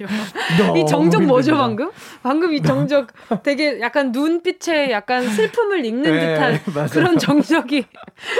너무 0.59 0.79
이 0.79 0.87
정적 0.87 1.23
뭐죠, 1.25 1.53
힘듭니다. 1.53 1.59
방금? 1.67 1.91
방금 2.23 2.53
이 2.55 2.61
정적 2.63 3.09
되게 3.43 3.81
약간 3.81 4.13
눈빛에 4.13 4.91
약간 4.91 5.29
슬픔을 5.29 5.85
읽는 5.85 6.13
네, 6.13 6.35
듯한 6.35 6.61
맞아요. 6.75 6.89
그런 6.91 7.19
정적이 7.19 7.87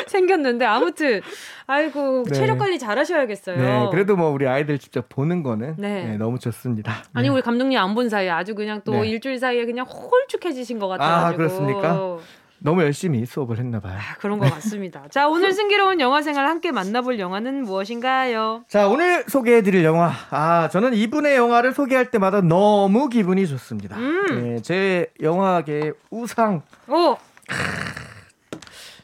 생겼는데 0.07 0.65
아무튼 0.65 1.21
아이고 1.67 2.25
네. 2.29 2.33
체력 2.35 2.59
관리 2.59 2.79
잘 2.79 2.99
하셔야겠어요. 2.99 3.57
네, 3.57 3.89
그래도 3.91 4.17
뭐 4.17 4.31
우리 4.31 4.47
아이들 4.47 4.79
직접 4.79 5.09
보는 5.09 5.43
거는 5.43 5.75
네. 5.79 6.05
네, 6.05 6.17
너무 6.17 6.39
좋습니다. 6.39 6.93
아니 7.15 7.29
네. 7.29 7.35
우리 7.35 7.43
감독님 7.43 7.79
안 7.79 7.97
본 7.97 8.11
사이에 8.11 8.29
아주 8.29 8.55
그냥 8.55 8.83
또 8.85 8.93
네. 8.93 9.09
일주일 9.09 9.39
사이에 9.39 9.65
그냥 9.65 9.87
홀쭉해지신 9.87 10.79
것 10.79 10.89
같아요. 10.89 11.27
아, 11.27 11.33
그렇습니까? 11.35 12.19
너무 12.59 12.83
열심히 12.83 13.25
수업을 13.27 13.59
했나 13.59 13.81
봐요. 13.81 13.99
아, 13.99 14.17
그런 14.19 14.39
것 14.39 14.51
같습니다. 14.55 15.05
자, 15.11 15.29
오늘 15.29 15.53
승기로운 15.53 16.01
영화 16.01 16.23
생활 16.23 16.47
함께 16.47 16.73
만나볼 16.73 17.19
영화는 17.19 17.65
무엇인가요? 17.65 18.65
자, 18.69 18.89
오늘 18.89 19.25
소개해드릴 19.29 19.85
영화. 19.85 20.13
아, 20.31 20.69
저는 20.71 20.95
이분의 20.95 21.37
영화를 21.37 21.73
소개할 21.73 22.11
때마다 22.11 22.41
너무 22.41 23.09
기분이 23.09 23.47
좋습니다. 23.47 23.97
음. 23.97 24.27
네, 24.55 24.63
제 24.63 25.13
영화계의 25.21 25.93
우상. 26.11 26.63
오, 26.89 27.17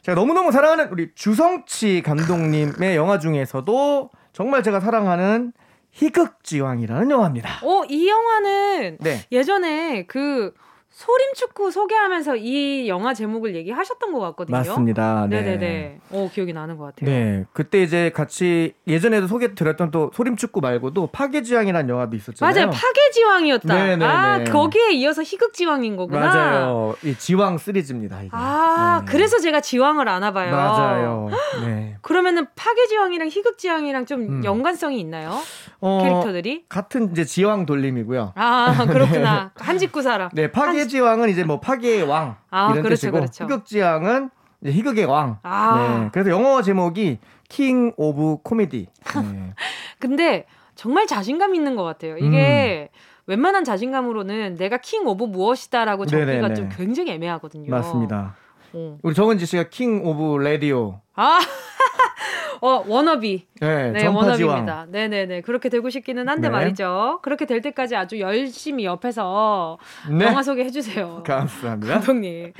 제가 0.02 0.16
너무너무 0.16 0.50
사랑하는 0.50 0.88
우리 0.90 1.10
주성치 1.14 2.02
감독님의 2.02 2.96
영화 2.96 3.18
중에서도 3.18 4.10
정말 4.32 4.62
제가 4.62 4.80
사랑하는 4.80 5.52
희극지왕이라는 5.92 7.10
영화입니다. 7.10 7.60
오, 7.62 7.84
이 7.84 8.08
영화는 8.08 8.98
네. 9.00 9.20
예전에 9.30 10.06
그 10.06 10.54
소림축구 10.92 11.70
소개하면서 11.70 12.36
이 12.36 12.86
영화 12.86 13.14
제목을 13.14 13.54
얘기하셨던 13.56 14.12
것 14.12 14.20
같거든요. 14.20 14.58
맞습니다. 14.58 15.26
네. 15.28 15.40
네네네. 15.40 15.98
오, 16.12 16.28
기억이 16.28 16.52
나는 16.52 16.76
것 16.76 16.84
같아요. 16.84 17.10
네, 17.10 17.44
그때 17.54 17.82
이제 17.82 18.10
같이 18.14 18.74
예전에도 18.86 19.26
소개 19.26 19.54
드렸던 19.54 19.90
또 19.90 20.10
소림축구 20.14 20.60
말고도 20.60 21.08
파괴지왕이라는 21.08 21.88
영화도 21.88 22.14
있었잖아요. 22.14 22.54
맞아요. 22.54 22.70
파괴지왕이었다. 22.70 23.74
네네네. 23.74 24.04
아, 24.04 24.44
거기에 24.44 24.92
이어서 24.92 25.22
희극지왕인 25.22 25.96
거구나. 25.96 26.26
맞아요. 26.26 26.94
이 27.02 27.14
지왕 27.16 27.56
시리즈입니다. 27.56 28.20
이게. 28.20 28.30
아, 28.32 29.02
네. 29.04 29.10
그래서 29.10 29.38
제가 29.38 29.60
지왕을 29.60 30.08
아나 30.08 30.32
봐요. 30.32 30.52
맞아요. 30.54 31.30
네. 31.64 31.96
그러면은 32.02 32.46
파괴지왕이랑 32.54 33.28
희극지왕이랑 33.28 34.04
좀 34.04 34.20
음. 34.20 34.44
연관성이 34.44 35.00
있나요? 35.00 35.38
어, 35.80 36.00
캐릭터들이? 36.02 36.64
같은 36.68 37.10
이제 37.12 37.24
지왕 37.24 37.64
돌림이고요. 37.64 38.34
아, 38.36 38.86
그렇구나. 38.86 39.52
한직구 39.58 40.02
사람. 40.02 40.28
네, 40.34 40.52
파괴 40.52 40.81
지왕은 40.86 41.28
이제 41.28 41.44
뭐 41.44 41.60
파괴의 41.60 42.02
왕 42.04 42.36
아, 42.50 42.70
이런 42.70 42.82
그렇죠, 42.82 43.00
뜻이고 43.00 43.18
그렇죠. 43.18 43.44
희극지왕은 43.44 44.30
이제 44.62 44.72
희극의 44.72 45.04
왕. 45.06 45.38
아. 45.42 46.00
네. 46.04 46.10
그래서 46.12 46.30
영어 46.30 46.62
제목이 46.62 47.18
King 47.48 47.92
of 47.96 48.38
Comedy. 48.42 48.86
네. 49.32 49.54
근데 49.98 50.46
정말 50.74 51.06
자신감 51.06 51.54
있는 51.54 51.76
것 51.76 51.84
같아요. 51.84 52.16
이게 52.16 52.88
웬만한 53.26 53.64
자신감으로는 53.64 54.56
내가 54.56 54.78
King 54.78 55.06
of 55.06 55.24
무엇이다라고 55.24 56.06
적기가 56.06 56.32
네네네. 56.32 56.54
좀 56.54 56.68
굉장히 56.70 57.12
애매하거든요. 57.12 57.70
맞습니다. 57.70 58.34
어. 58.74 58.98
우리 59.02 59.14
정은지 59.14 59.46
씨가 59.46 59.64
King 59.64 60.04
of 60.04 60.42
Radio. 60.42 61.00
아, 61.14 61.38
어 62.60 62.84
워너비. 62.86 63.46
네, 63.60 63.90
네. 63.90 64.06
wannabe입니다. 64.06 64.86
네네네. 64.90 65.40
그렇게 65.42 65.68
되고 65.68 65.90
싶기는 65.90 66.28
한데 66.28 66.48
네. 66.48 66.50
말이죠. 66.50 67.20
그렇게 67.22 67.44
될 67.44 67.60
때까지 67.60 67.96
아주 67.96 68.20
열심히 68.20 68.84
옆에서 68.84 69.78
네. 70.10 70.26
영화 70.26 70.42
소개 70.42 70.64
해주세요. 70.64 71.22
감사합니다. 71.26 71.94
감독님. 71.94 72.52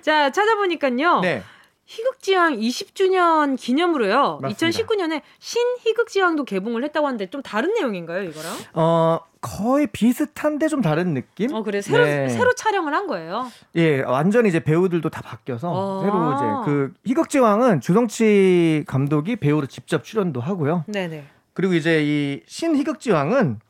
자, 0.00 0.30
찾아보니까요. 0.30 1.20
네. 1.20 1.42
희극지왕 1.88 2.58
20주년 2.58 3.58
기념으로요. 3.58 4.40
맞습니다. 4.42 4.84
2019년에 4.84 5.22
신희극지왕도 5.38 6.44
개봉을 6.44 6.84
했다고 6.84 7.06
하는데 7.06 7.26
좀 7.30 7.42
다른 7.42 7.72
내용인가요, 7.74 8.24
이거랑? 8.24 8.52
어, 8.74 9.20
거의 9.40 9.86
비슷한데 9.86 10.68
좀 10.68 10.82
다른 10.82 11.14
느낌? 11.14 11.54
어, 11.54 11.62
그래. 11.62 11.80
새로, 11.80 12.04
네. 12.04 12.28
새로 12.28 12.54
촬영을 12.54 12.92
한 12.92 13.06
거예요. 13.06 13.46
예, 13.76 14.02
완전히 14.02 14.48
이제 14.48 14.60
배우들도 14.60 15.08
다 15.10 15.22
바뀌어서 15.22 15.70
아. 15.70 16.02
새로 16.02 16.32
이제 16.34 16.44
그 16.64 16.92
희극지왕은 17.04 17.80
주성치 17.80 18.84
감독이 18.86 19.36
배우로 19.36 19.66
직접 19.66 20.02
출연도 20.02 20.40
하고요. 20.40 20.84
네네. 20.88 21.24
그리고 21.54 21.74
이제 21.74 22.02
이 22.04 22.42
신희극지왕은 22.46 23.60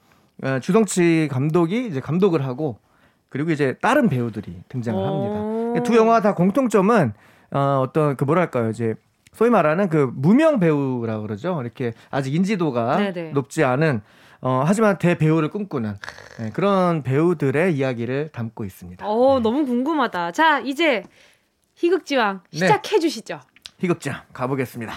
어, 0.44 0.58
주성치 0.60 1.28
감독이 1.30 1.86
이제 1.86 2.00
감독을 2.00 2.44
하고 2.44 2.78
그리고 3.28 3.50
이제 3.50 3.76
다른 3.80 4.08
배우들이 4.08 4.62
등장을 4.68 5.00
오. 5.00 5.06
합니다. 5.06 5.82
두 5.82 5.96
영화 5.96 6.20
다 6.20 6.34
공통점은 6.34 7.12
어, 7.50 7.82
어떤 7.82 8.16
그 8.16 8.24
뭐랄까요 8.24 8.70
이제 8.70 8.94
소위 9.32 9.50
말하는 9.50 9.88
그 9.88 10.10
무명 10.14 10.58
배우라 10.58 11.20
그러죠. 11.20 11.60
이렇게 11.62 11.92
아직 12.10 12.34
인지도가 12.34 12.96
네네. 12.96 13.30
높지 13.32 13.64
않은 13.64 14.02
어, 14.40 14.62
하지만 14.64 14.98
대배우를 14.98 15.50
꿈꾸는 15.50 15.96
네, 16.38 16.50
그런 16.50 17.02
배우들의 17.02 17.74
이야기를 17.76 18.30
담고 18.32 18.64
있습니다. 18.64 19.06
어, 19.06 19.40
너무 19.40 19.66
궁금하다. 19.66 20.32
자, 20.32 20.60
이제 20.60 21.02
희극지왕 21.74 22.42
네. 22.52 22.58
시작해 22.58 22.98
주시죠. 22.98 23.40
희극장 23.78 24.22
가보겠습니다. 24.32 24.92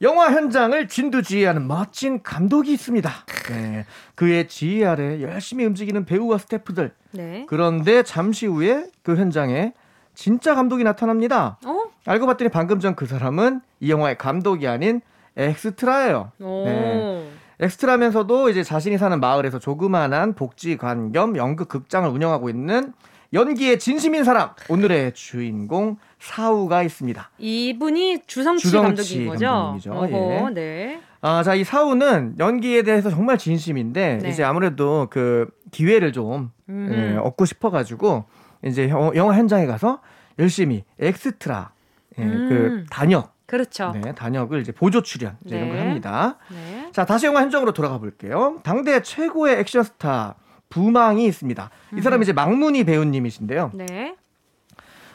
영화 0.00 0.32
현장을 0.32 0.88
진두지휘하는 0.88 1.68
멋진 1.68 2.22
감독이 2.22 2.72
있습니다. 2.72 3.10
네, 3.50 3.86
그의 4.14 4.48
지휘 4.48 4.84
아래 4.84 5.20
열심히 5.22 5.64
움직이는 5.64 6.04
배우와 6.04 6.38
스태프들. 6.38 6.92
네. 7.12 7.46
그런데 7.48 8.02
잠시 8.02 8.46
후에 8.46 8.86
그 9.02 9.16
현장에 9.16 9.74
진짜 10.14 10.54
감독이 10.54 10.82
나타납니다. 10.82 11.58
어? 11.64 11.84
알고 12.06 12.26
봤더니 12.26 12.50
방금 12.50 12.80
전 12.80 12.96
그 12.96 13.06
사람은 13.06 13.60
이 13.80 13.90
영화의 13.90 14.18
감독이 14.18 14.66
아닌 14.66 15.00
엑스트라예요. 15.36 16.32
오. 16.40 16.64
네. 16.66 17.21
엑스트라면서도 17.60 18.48
이제 18.50 18.62
자신이 18.62 18.98
사는 18.98 19.18
마을에서 19.20 19.58
조그만한 19.58 20.34
복지관 20.34 21.12
겸 21.12 21.36
연극 21.36 21.68
극장을 21.68 22.08
운영하고 22.08 22.48
있는 22.50 22.92
연기에 23.32 23.78
진심인 23.78 24.24
사람 24.24 24.50
오늘의 24.68 25.14
주인공 25.14 25.96
사우가 26.18 26.82
있습니다. 26.82 27.30
이분이 27.38 28.22
주성치, 28.26 28.62
주성치 28.62 29.26
감독인 29.26 29.26
거죠? 29.28 29.92
어허, 29.92 30.48
예. 30.50 30.54
네. 30.54 31.00
아, 31.22 31.42
자, 31.42 31.54
이 31.54 31.64
사우는 31.64 32.34
연기에 32.38 32.82
대해서 32.82 33.08
정말 33.08 33.38
진심인데 33.38 34.18
네. 34.22 34.28
이제 34.28 34.42
아무래도 34.44 35.06
그 35.08 35.48
기회를 35.70 36.12
좀 36.12 36.50
음. 36.68 36.88
예, 36.92 37.16
얻고 37.16 37.44
싶어 37.46 37.70
가지고 37.70 38.24
이제 38.64 38.88
영- 38.90 39.14
영화 39.14 39.34
현장에 39.34 39.66
가서 39.66 40.00
열심히 40.38 40.84
엑스트라 40.98 41.70
예, 42.18 42.22
음. 42.22 42.48
그 42.48 42.84
단역, 42.90 43.32
그렇죠. 43.56 43.92
네, 44.02 44.14
단역을 44.14 44.62
이제 44.62 44.72
보조 44.72 45.02
출연 45.02 45.36
이제 45.44 45.56
이런 45.56 45.68
걸 45.68 45.76
네. 45.76 45.82
합니다. 45.84 46.38
네. 46.50 46.88
자, 46.90 47.04
다시 47.04 47.26
영화 47.26 47.42
현장으로 47.42 47.72
돌아가 47.74 47.98
볼게요. 47.98 48.60
당대 48.62 49.02
최고의 49.02 49.58
액션 49.58 49.82
스타 49.82 50.36
부망이 50.70 51.26
있습니다. 51.26 51.70
이 51.92 51.96
음. 51.96 52.00
사람이 52.00 52.22
이제 52.22 52.32
막문위 52.32 52.84
배우님이신데요. 52.84 53.72
네. 53.74 54.16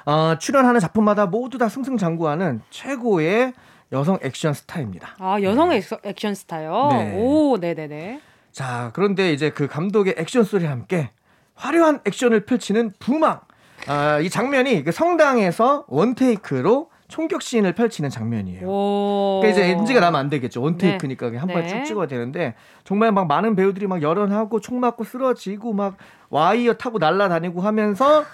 어, 0.05 0.35
출연하는 0.39 0.79
작품마다 0.79 1.25
모두 1.25 1.57
다 1.57 1.67
승승장구하는 1.67 2.61
최고의 2.69 3.53
여성 3.91 4.19
액션 4.21 4.53
스타입니다. 4.53 5.15
아, 5.17 5.41
여성 5.41 5.71
액- 5.73 5.83
액션 6.03 6.35
스타요? 6.35 6.89
네. 6.91 7.15
오, 7.17 7.57
네네네. 7.57 8.21
자, 8.51 8.91
그런데 8.93 9.33
이제 9.33 9.49
그 9.49 9.65
감독의 9.67 10.13
액션 10.19 10.43
소리와 10.43 10.69
함께 10.71 11.09
화려한 11.55 12.01
액션을 12.05 12.45
펼치는 12.45 12.93
부망. 12.99 13.39
아, 13.87 14.19
이 14.19 14.29
장면이 14.29 14.83
그 14.83 14.91
성당에서 14.91 15.85
원테이크로 15.87 16.91
총격 17.07 17.41
씬을 17.41 17.73
펼치는 17.73 18.09
장면이에요. 18.09 18.67
오. 18.67 19.39
그러니까 19.41 19.61
이제 19.61 19.71
NG가 19.71 19.99
나면 19.99 20.19
안 20.19 20.29
되겠죠. 20.29 20.61
원테이크니까 20.61 21.27
한 21.37 21.47
번에 21.47 21.61
네. 21.61 21.67
쭉 21.67 21.85
찍어야 21.85 22.07
되는데 22.07 22.55
정말 22.83 23.11
막 23.11 23.27
많은 23.27 23.55
배우들이 23.55 23.87
막 23.87 24.01
열연하고 24.01 24.59
총 24.59 24.79
맞고 24.79 25.03
쓰러지고 25.05 25.73
막 25.73 25.97
와이어 26.29 26.73
타고 26.73 26.97
날아다니고 26.97 27.61
하면서 27.61 28.25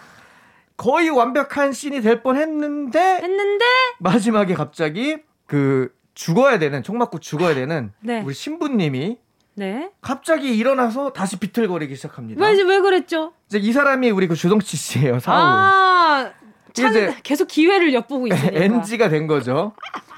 거의 0.75 1.09
완벽한 1.09 1.71
씬이 1.71 2.01
될 2.01 2.23
뻔했는데 2.23 2.99
했는데 2.99 3.65
마지막에 3.99 4.55
갑자기 4.55 5.17
그 5.45 5.93
죽어야 6.15 6.57
되는 6.57 6.81
총 6.81 6.97
맞고 6.97 7.19
죽어야 7.19 7.53
되는 7.53 7.91
네. 8.01 8.21
우리 8.21 8.33
신부님이 8.33 9.17
네. 9.55 9.91
갑자기 10.01 10.57
일어나서 10.57 11.13
다시 11.13 11.37
비틀거리기 11.37 11.95
시작합니다. 11.95 12.43
왜, 12.43 12.61
왜 12.63 12.79
그랬죠? 12.79 13.33
이제 13.47 13.59
이 13.59 13.71
사람이 13.71 14.09
우리 14.09 14.27
그 14.27 14.35
주성치 14.35 14.77
씨예요. 14.77 15.19
사우. 15.19 15.37
아, 15.37 16.31
참 16.73 16.89
이제 16.89 17.15
계속 17.23 17.47
기회를 17.47 17.93
엿보고 17.93 18.27
있어요. 18.27 18.51
NG가 18.53 19.09
된 19.09 19.27
거죠. 19.27 19.73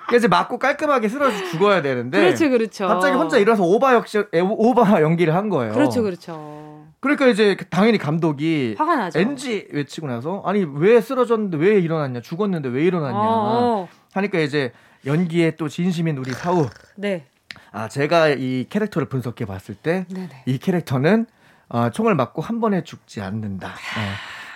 그래서 0.08 0.24
이제 0.24 0.28
맞고 0.28 0.60
깔끔하게 0.60 1.10
쓰러져 1.10 1.46
죽어야 1.50 1.82
되는데 1.82 2.20
그렇죠, 2.20 2.50
그렇죠. 2.50 2.88
갑자기 2.88 3.16
혼자 3.16 3.38
일어서 3.38 3.64
오바 3.64 3.94
역시 3.96 4.24
오바 4.34 5.02
연기를 5.02 5.36
한 5.36 5.50
거예요. 5.50 5.74
그렇죠, 5.74 6.04
그렇죠. 6.04 6.86
그러니까 7.00 7.28
이제 7.28 7.56
당연히 7.70 7.98
감독이 7.98 8.76
화가 8.78 8.96
나죠. 8.96 9.20
NG 9.20 9.68
외치고 9.72 10.08
나서 10.08 10.42
아니 10.46 10.66
왜 10.76 11.02
쓰러졌는데 11.02 11.58
왜 11.58 11.80
일어났냐 11.80 12.22
죽었는데 12.22 12.70
왜 12.70 12.84
일어났냐 12.84 13.18
어, 13.18 13.24
어. 13.24 13.90
하니까 14.14 14.40
이제 14.40 14.72
연기에 15.06 15.52
또 15.56 15.68
진심인 15.68 16.18
우리 16.18 16.32
사우 16.32 16.68
네. 16.96 17.26
아 17.72 17.88
제가 17.90 18.30
이 18.30 18.66
캐릭터를 18.70 19.08
분석해 19.08 19.46
봤을 19.46 19.76
때. 19.76 20.06
이 20.46 20.58
캐릭터는 20.58 21.26
어, 21.68 21.90
총을 21.90 22.16
맞고 22.16 22.42
한 22.42 22.62
번에 22.62 22.84
죽지 22.84 23.22
않는다. 23.22 23.68
네. 23.68 24.12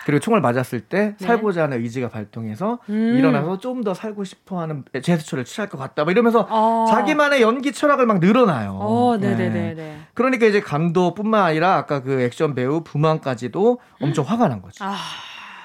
그리고 0.09 0.21
총을 0.21 0.41
맞았을 0.41 0.79
때 0.79 1.13
네. 1.19 1.25
살고자 1.27 1.63
하는 1.65 1.79
의지가 1.81 2.09
발동해서 2.09 2.79
음. 2.89 3.15
일어나서 3.15 3.59
좀 3.59 3.83
더 3.83 3.93
살고 3.93 4.23
싶어하는 4.23 4.83
제스처를 5.03 5.45
취할 5.45 5.69
것 5.69 5.77
같다. 5.77 6.03
막 6.03 6.09
이러면서 6.11 6.47
어. 6.49 6.85
자기만의 6.89 7.41
연기 7.43 7.71
철학을 7.71 8.07
막 8.07 8.19
늘어나요. 8.19 8.71
어, 8.81 9.17
네. 9.17 9.35
네네네네. 9.35 9.99
그러니까 10.15 10.47
이제 10.47 10.59
감독뿐만 10.61 11.43
아니라 11.43 11.75
아까 11.75 12.01
그 12.01 12.21
액션 12.21 12.55
배우 12.55 12.81
부만까지도 12.83 13.79
엄청 14.01 14.25
화가 14.25 14.47
난 14.47 14.61
거지. 14.63 14.79
아, 14.81 14.97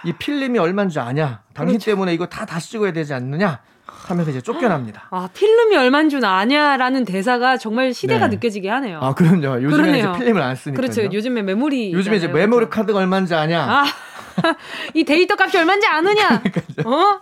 이 0.04 0.12
필름이 0.12 0.59
얼마인 0.59 0.90
줄 0.90 1.00
아냐? 1.00 1.40
당신 1.54 1.78
그렇죠. 1.78 1.87
때문에 1.92 2.12
이거 2.12 2.26
다 2.26 2.44
다시 2.44 2.70
찍어야 2.72 2.92
되지 2.92 3.14
않느냐? 3.14 3.61
하면서 3.87 4.30
이제 4.30 4.40
쫓겨납니다. 4.42 5.09
아, 5.11 5.28
필름이 5.33 5.76
얼만 5.76 6.11
줄 6.11 6.24
아냐라는 6.24 7.04
대사가 7.07 7.57
정말 7.57 7.94
시대가 7.94 8.28
네. 8.28 8.37
느껴지게 8.37 8.68
하네요. 8.68 8.98
아 9.00 9.14
그럼요. 9.14 9.62
요즘에 9.62 9.70
그러네요. 9.70 10.11
이제 10.11 10.18
필름을 10.18 10.42
안 10.42 10.54
쓰니까. 10.54 10.80
그렇죠. 10.80 11.04
요즘에 11.04 11.42
메모리. 11.42 11.92
요즘에 11.92 12.16
이제. 12.16 12.28
메모리 12.28 12.66
그렇죠? 12.66 12.70
카드가 12.70 12.98
얼마인지 12.98 13.35
아냐? 13.35 13.62
아, 13.62 13.85
이 14.94 15.04
데이터 15.04 15.34
값이 15.38 15.58
얼마인지 15.58 15.86
아느냐? 15.86 16.42
어? 16.84 17.20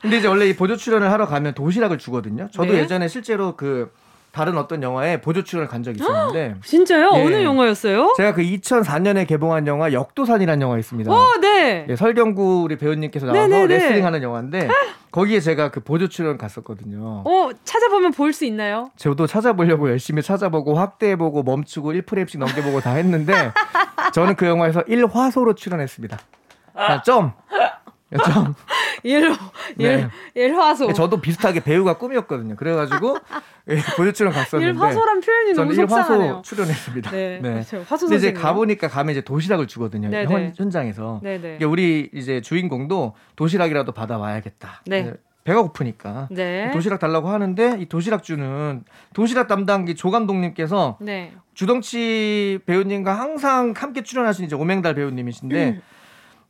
근데 0.00 0.18
이제 0.18 0.28
원래 0.28 0.46
이 0.48 0.56
보조 0.56 0.76
출연을 0.76 1.10
하러 1.10 1.26
가면 1.26 1.54
도시락을 1.54 1.98
주거든요. 1.98 2.48
저도 2.52 2.72
네. 2.72 2.80
예전에 2.80 3.08
실제로 3.08 3.56
그 3.56 3.92
다른 4.32 4.56
어떤 4.58 4.82
영화에 4.82 5.20
보조 5.20 5.42
출연을 5.42 5.68
간 5.68 5.82
적이 5.82 6.00
있었는데 6.00 6.54
진짜요? 6.64 7.10
예. 7.14 7.24
어느 7.24 7.42
영화였어요? 7.42 8.14
제가 8.16 8.34
그 8.34 8.42
2004년에 8.42 9.26
개봉한 9.26 9.66
영화 9.66 9.92
역도산이라는 9.92 10.62
영화 10.62 10.78
있습니다. 10.78 11.12
어, 11.12 11.26
네. 11.40 11.86
예, 11.88 11.96
설경구 11.96 12.62
우리 12.64 12.76
배우님께서 12.76 13.26
나와서 13.26 13.46
네네네. 13.48 13.74
레슬링하는 13.74 14.22
영화인데 14.22 14.68
거기에 15.10 15.40
제가 15.40 15.70
그 15.70 15.80
보조 15.80 16.08
출연 16.08 16.38
갔었거든요. 16.38 17.24
어, 17.26 17.50
찾아보면 17.64 18.12
볼 18.12 18.32
수 18.32 18.44
있나요? 18.44 18.90
저도 18.96 19.26
찾아보려고 19.26 19.90
열심히 19.90 20.22
찾아보고 20.22 20.74
확대해보고 20.76 21.42
멈추고 21.42 21.92
1프레임씩 21.94 22.38
넘겨보고 22.38 22.80
다 22.80 22.92
했는데 22.92 23.32
저는 24.14 24.36
그 24.36 24.46
영화에서 24.46 24.82
1화소로 24.82 25.56
출연했습니다. 25.56 26.18
아, 26.74 27.02
점. 27.02 27.32
점. 28.18 28.54
일, 29.02 29.30
일, 29.78 29.96
네. 29.96 30.08
일화소. 30.34 30.92
저도 30.92 31.20
비슷하게 31.20 31.60
배우가 31.60 31.96
꿈이었거든요. 31.98 32.56
그래가지고 32.56 33.16
예, 33.70 33.76
보조 33.96 34.12
출연 34.12 34.32
갔었는데 34.32 34.78
일화소란 34.78 35.20
표현이 35.20 35.52
너무 35.54 35.74
속상하네요. 35.74 36.38
1화소 36.38 36.42
출연했습니다. 36.42 37.10
네, 37.10 37.38
그렇죠. 37.40 37.84
화소 37.88 38.06
근데 38.06 38.16
이제 38.16 38.26
선생님. 38.28 38.42
가보니까 38.42 38.88
가면 38.88 39.12
이제 39.12 39.20
도시락을 39.20 39.66
주거든요. 39.66 40.08
네네. 40.10 40.32
현, 40.32 40.52
현장에서. 40.56 41.20
네네. 41.22 41.40
그러니까 41.40 41.68
우리 41.68 42.10
이제 42.12 42.40
주인공도 42.40 43.14
도시락이라도 43.36 43.92
받아와야겠다. 43.92 44.82
네. 44.86 45.14
배가 45.44 45.62
고프니까. 45.62 46.28
네. 46.30 46.70
도시락 46.72 47.00
달라고 47.00 47.28
하는데 47.30 47.76
이 47.80 47.86
도시락 47.86 48.22
주는 48.22 48.84
도시락 49.14 49.48
담당기 49.48 49.94
조 49.94 50.10
감독님께서 50.10 50.98
네. 51.00 51.32
주덩치 51.54 52.58
배우님과 52.66 53.18
항상 53.18 53.72
함께 53.76 54.02
출연하신 54.02 54.44
이제 54.44 54.54
오맹달 54.54 54.94
배우님이신데 54.94 55.68
음. 55.68 55.82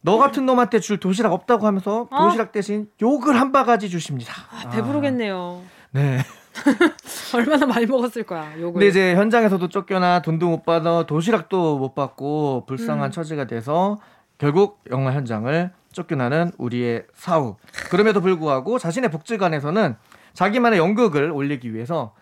너 0.03 0.19
같은 0.19 0.47
놈한테 0.47 0.81
줄 0.81 0.99
도시락 0.99 1.33
없다고 1.33 1.67
하면서 1.67 2.09
어? 2.11 2.25
도시락 2.25 2.53
대신 2.53 2.89
욕을 3.03 3.39
한 3.39 3.53
바가지 3.53 3.91
주십니다. 3.91 4.33
아, 4.51 4.71
배부르겠네요. 4.71 5.63
네. 5.93 6.19
얼마나 7.35 7.67
많이 7.67 7.87
먹었을 7.87 8.25
거야, 8.25 8.53
욕을. 8.59 8.73
근데 8.73 8.89
이제 8.89 9.15
현장에서도 9.15 9.69
쫓겨나 9.69 10.23
돈도 10.23 10.49
못 10.49 10.65
받아 10.65 11.05
도시락도 11.07 11.79
못 11.79 11.95
받고 11.95 12.65
불쌍한 12.67 13.09
음. 13.09 13.11
처지가 13.11 13.47
돼서 13.47 13.99
결국 14.39 14.83
영화 14.91 15.13
현장을 15.13 15.71
쫓겨나는 15.93 16.53
우리의 16.59 17.05
사우. 17.15 17.57
그럼에도 17.91 18.21
불구하고 18.21 18.79
자신의 18.79 19.11
복지관에서는 19.11 19.97
자기만의 20.33 20.79
연극을 20.79 21.31
올리기 21.31 21.75
위해서 21.75 22.15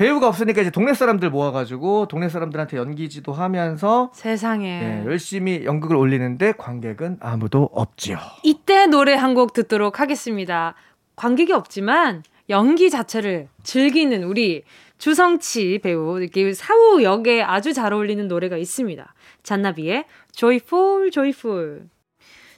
배우가 0.00 0.28
없으니까 0.28 0.62
이제 0.62 0.70
동네 0.70 0.94
사람들 0.94 1.28
모아가지고 1.28 2.08
동네 2.08 2.30
사람들한테 2.30 2.78
연기지도 2.78 3.34
하면서 3.34 4.10
세상에. 4.14 4.80
네, 4.80 5.02
열심히 5.04 5.66
연극을 5.66 5.94
올리는데 5.94 6.52
관객은 6.56 7.18
아무도 7.20 7.68
없지요. 7.74 8.16
이때 8.42 8.86
노래 8.86 9.14
한 9.14 9.34
곡 9.34 9.52
듣도록 9.52 10.00
하겠습니다. 10.00 10.74
관객이 11.16 11.52
없지만 11.52 12.22
연기 12.48 12.88
자체를 12.88 13.48
즐기는 13.62 14.24
우리 14.24 14.62
주성치 14.96 15.80
배우 15.82 16.18
이렇게 16.18 16.54
사후 16.54 17.02
역에 17.02 17.42
아주 17.42 17.74
잘 17.74 17.92
어울리는 17.92 18.26
노래가 18.26 18.56
있습니다. 18.56 19.14
잔나비의 19.42 20.06
Joyful 20.32 21.10
Joyful. 21.10 21.82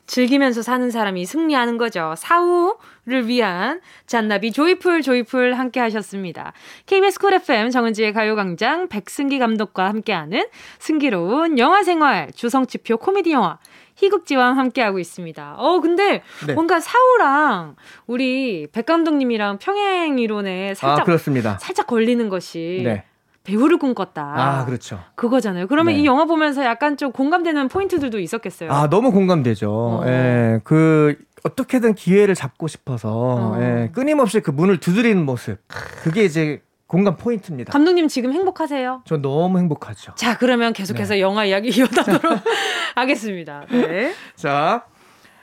즐기면서 0.06 0.62
사는 0.62 0.90
사람이 0.90 1.24
승리하는 1.24 1.78
거죠. 1.78 2.14
사후를 2.16 3.28
위한 3.28 3.80
잔나비 4.06 4.52
Joyful 4.52 5.02
Joyful 5.02 5.54
함께 5.54 5.80
하셨습니다. 5.80 6.52
KBS 6.86 7.18
Cool 7.18 7.34
FM 7.34 7.70
정은지의 7.70 8.12
가요광장 8.12 8.88
백승기 8.88 9.38
감독과 9.38 9.88
함께하는 9.88 10.44
승기로운 10.78 11.58
영화 11.58 11.82
생활 11.82 12.30
주성치표 12.32 12.98
코미디 12.98 13.32
영화 13.32 13.58
희극지왕과 13.94 14.56
함께하고 14.56 14.98
있습니다. 14.98 15.54
어, 15.58 15.80
근데 15.80 16.22
네. 16.46 16.54
뭔가 16.54 16.80
사후랑 16.80 17.76
우리 18.06 18.66
백 18.72 18.86
감독님이랑 18.86 19.58
평행 19.58 20.18
이론에 20.18 20.70
아 20.70 20.74
살짝 20.74 21.04
그렇습니다. 21.04 21.58
살짝 21.60 21.86
걸리는 21.86 22.28
것이 22.28 22.82
네. 22.84 23.04
배우를 23.44 23.78
꿈꿨다. 23.78 24.22
아 24.36 24.64
그렇죠. 24.64 25.00
그거잖아요. 25.16 25.66
그러면 25.66 25.94
네. 25.94 26.00
이 26.00 26.06
영화 26.06 26.24
보면서 26.24 26.64
약간 26.64 26.96
좀 26.96 27.12
공감되는 27.12 27.68
포인트들도 27.68 28.18
있었겠어요. 28.20 28.70
아 28.72 28.88
너무 28.88 29.10
공감되죠. 29.12 29.70
어. 29.70 30.02
예, 30.06 30.60
그 30.64 31.16
어떻게든 31.44 31.94
기회를 31.94 32.34
잡고 32.34 32.68
싶어서 32.68 33.10
어. 33.12 33.56
예, 33.60 33.90
끊임없이 33.92 34.40
그 34.40 34.50
문을 34.50 34.78
두드리는 34.78 35.24
모습. 35.24 35.58
그게 36.02 36.24
이제 36.24 36.62
공감 36.86 37.16
포인트입니다. 37.16 37.72
감독님 37.72 38.06
지금 38.08 38.32
행복하세요? 38.32 39.02
전 39.06 39.22
너무 39.22 39.58
행복하죠. 39.58 40.14
자, 40.14 40.36
그러면 40.36 40.72
계속해서 40.74 41.20
영화 41.20 41.44
이야기 41.44 41.68
이어가도록 41.74 42.22
하겠습니다. 42.94 43.64
네. 43.70 44.12
자, 44.36 44.84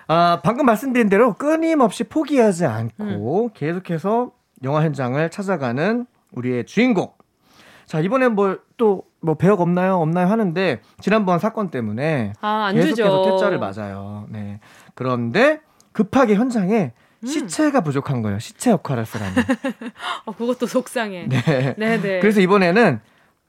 아, 0.08 0.40
방금 0.44 0.68
말씀드린 0.68 1.10
대로 1.10 1.34
끊임없이 1.34 2.04
포기하지 2.04 2.66
않고 2.66 3.46
음. 3.46 3.50
계속해서 3.56 4.32
영화 4.64 4.84
현장을 4.84 5.30
찾아가는 5.32 6.06
우리의 6.34 6.66
주인공. 6.66 7.12
자, 7.90 8.00
이번엔 8.02 8.36
뭐또뭐 8.36 9.34
배역 9.40 9.62
없나요? 9.62 9.96
없나요? 9.96 10.28
하는데 10.28 10.80
지난번 11.02 11.40
사건 11.40 11.72
때문에 11.72 12.34
아, 12.40 12.66
안 12.66 12.76
계속해서. 12.76 13.24
퇴짜를 13.24 13.58
맞아요. 13.58 14.28
네. 14.30 14.60
그런데 14.94 15.62
급하게 15.92 16.36
현장에 16.36 16.94
음. 17.24 17.28
시체가 17.28 17.82
부족한 17.82 18.22
거예요. 18.22 18.38
시체 18.38 18.70
역할을 18.70 19.00
할 19.00 19.06
사람이. 19.08 19.34
어, 20.26 20.32
그것도 20.34 20.68
속상해. 20.68 21.26
네. 21.30 21.74
네, 21.80 22.00
네. 22.00 22.20
그래서 22.20 22.42
이번에는 22.42 23.00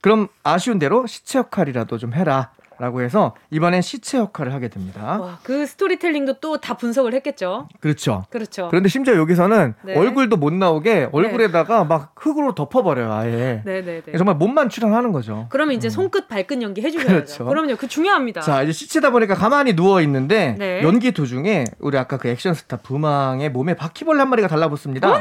그럼 0.00 0.28
아쉬운 0.42 0.78
대로 0.78 1.06
시체 1.06 1.38
역할이라도 1.38 1.98
좀 1.98 2.14
해라. 2.14 2.50
라고 2.80 3.02
해서 3.02 3.34
이번엔 3.50 3.82
시체 3.82 4.16
역할을 4.16 4.54
하게 4.54 4.68
됩니다. 4.68 5.18
와, 5.20 5.38
그 5.42 5.66
스토리텔링도 5.66 6.40
또 6.40 6.56
다 6.56 6.78
분석을 6.78 7.12
했겠죠. 7.14 7.68
그렇죠. 7.80 8.24
그렇죠. 8.30 8.68
그런데 8.70 8.88
심지어 8.88 9.16
여기서는 9.16 9.74
네. 9.82 9.96
얼굴도 9.96 10.36
못 10.38 10.52
나오게 10.52 11.10
얼굴에다가 11.12 11.84
막 11.84 12.12
흙으로 12.16 12.54
덮어버려요, 12.54 13.12
아예. 13.12 13.62
네, 13.66 13.82
네, 13.82 14.02
네. 14.04 14.16
정말 14.16 14.36
몸만 14.36 14.70
출연하는 14.70 15.12
거죠. 15.12 15.46
그러면 15.50 15.76
이제 15.76 15.88
음. 15.88 15.90
손끝 15.90 16.28
발끝 16.28 16.60
연기 16.62 16.80
해주셔야죠. 16.80 17.12
그렇죠. 17.12 17.44
그럼요, 17.46 17.76
그 17.76 17.86
중요합니다. 17.86 18.40
자, 18.40 18.62
이제 18.62 18.72
시체다 18.72 19.10
보니까 19.10 19.34
가만히 19.34 19.74
누워 19.76 20.00
있는데 20.00 20.56
네. 20.58 20.82
연기 20.82 21.12
도중에 21.12 21.64
우리 21.80 21.98
아까 21.98 22.16
그 22.16 22.28
액션 22.28 22.54
스타 22.54 22.78
부망의 22.78 23.50
몸에 23.50 23.74
바퀴벌레 23.74 24.18
한 24.20 24.30
마리가 24.30 24.48
달라붙습니다. 24.48 25.20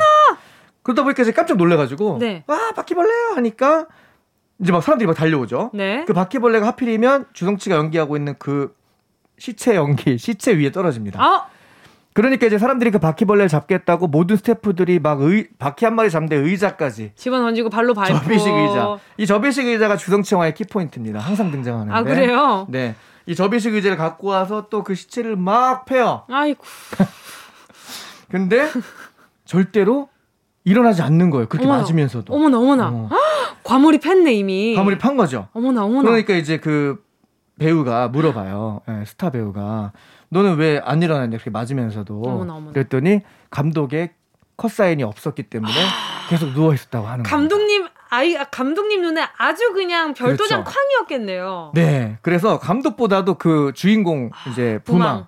그러다 0.83 1.03
보니까 1.03 1.23
이제 1.23 1.31
깜짝 1.33 1.57
놀래가지고 1.57 2.17
네. 2.19 2.43
와 2.47 2.71
바퀴벌레요 2.75 3.33
하니까 3.35 3.87
이제 4.61 4.71
막 4.71 4.81
사람들이 4.83 5.07
막 5.07 5.13
달려오죠. 5.15 5.71
네. 5.73 6.03
그 6.05 6.13
바퀴벌레가 6.13 6.67
하필이면 6.67 7.25
주성치가 7.33 7.75
연기하고 7.77 8.17
있는 8.17 8.35
그 8.39 8.73
시체 9.37 9.75
연기 9.75 10.17
시체 10.17 10.53
위에 10.53 10.71
떨어집니다. 10.71 11.21
아, 11.23 11.47
그러니까 12.13 12.47
이제 12.47 12.57
사람들이 12.57 12.91
그 12.91 12.99
바퀴벌레를 12.99 13.47
잡겠다고 13.47 14.07
모든 14.07 14.35
스태프들이 14.35 14.99
막 14.99 15.21
의, 15.21 15.47
바퀴 15.57 15.85
한 15.85 15.95
마리 15.95 16.09
잡는데 16.09 16.35
의자까지 16.35 17.13
집어 17.15 17.39
던지고 17.39 17.69
발로 17.69 17.93
밟고. 17.93 18.19
접이식 18.19 18.47
의자. 18.53 18.97
이 19.17 19.25
접이식 19.25 19.65
의자가 19.67 19.95
주성치 19.95 20.35
영화의 20.35 20.53
키포인트입니다. 20.55 21.19
항상 21.19 21.51
등장하는데. 21.51 21.97
아, 21.97 22.03
그래요? 22.03 22.65
네. 22.69 22.95
이 23.25 23.35
접이식 23.35 23.73
의자를 23.75 23.95
갖고 23.95 24.27
와서 24.27 24.67
또 24.69 24.83
그 24.83 24.95
시체를 24.95 25.35
막 25.37 25.85
패요. 25.85 26.23
아이고. 26.29 26.63
근데 28.29 28.69
절대로 29.45 30.09
일어나지 30.65 31.01
않는 31.01 31.29
거예요. 31.29 31.47
그렇게 31.47 31.65
어머나. 31.65 31.81
맞으면서도. 31.81 32.33
어머나, 32.33 32.57
어머나. 32.59 32.89
어. 32.89 33.09
과몰입 33.69 34.05
했네, 34.05 34.33
이미. 34.33 34.75
가물이 34.75 34.97
판 34.97 35.15
거죠. 35.17 35.47
어머나, 35.53 35.83
어머나. 35.85 36.01
그러니까 36.01 36.33
이제 36.35 36.57
그 36.57 37.03
배우가 37.59 38.07
물어봐요. 38.09 38.81
예, 38.89 39.05
스타 39.05 39.29
배우가 39.29 39.91
너는 40.29 40.57
왜 40.57 40.79
안 40.83 41.01
일어났냐 41.01 41.35
이렇게 41.35 41.49
맞으면서도 41.49 42.21
어머나, 42.25 42.55
어머나. 42.55 42.71
그랬더니 42.73 43.21
감독의 43.49 44.11
컷사인이 44.57 45.03
없었기 45.03 45.43
때문에 45.43 45.73
계속 46.29 46.51
누워 46.53 46.73
있었다고 46.73 47.07
하는 47.07 47.23
거예요. 47.23 47.29
감독님 47.37 47.87
아이 48.11 48.35
아, 48.37 48.43
감독님 48.45 49.01
눈에 49.01 49.23
아주 49.37 49.71
그냥 49.73 50.13
별도장 50.13 50.63
그렇죠. 50.63 50.77
쾅이었겠네요. 50.79 51.71
네, 51.75 52.17
그래서 52.21 52.59
감독보다도 52.59 53.35
그 53.35 53.71
주인공 53.75 54.31
이제 54.51 54.79
부망 54.83 54.99
부망. 55.09 55.27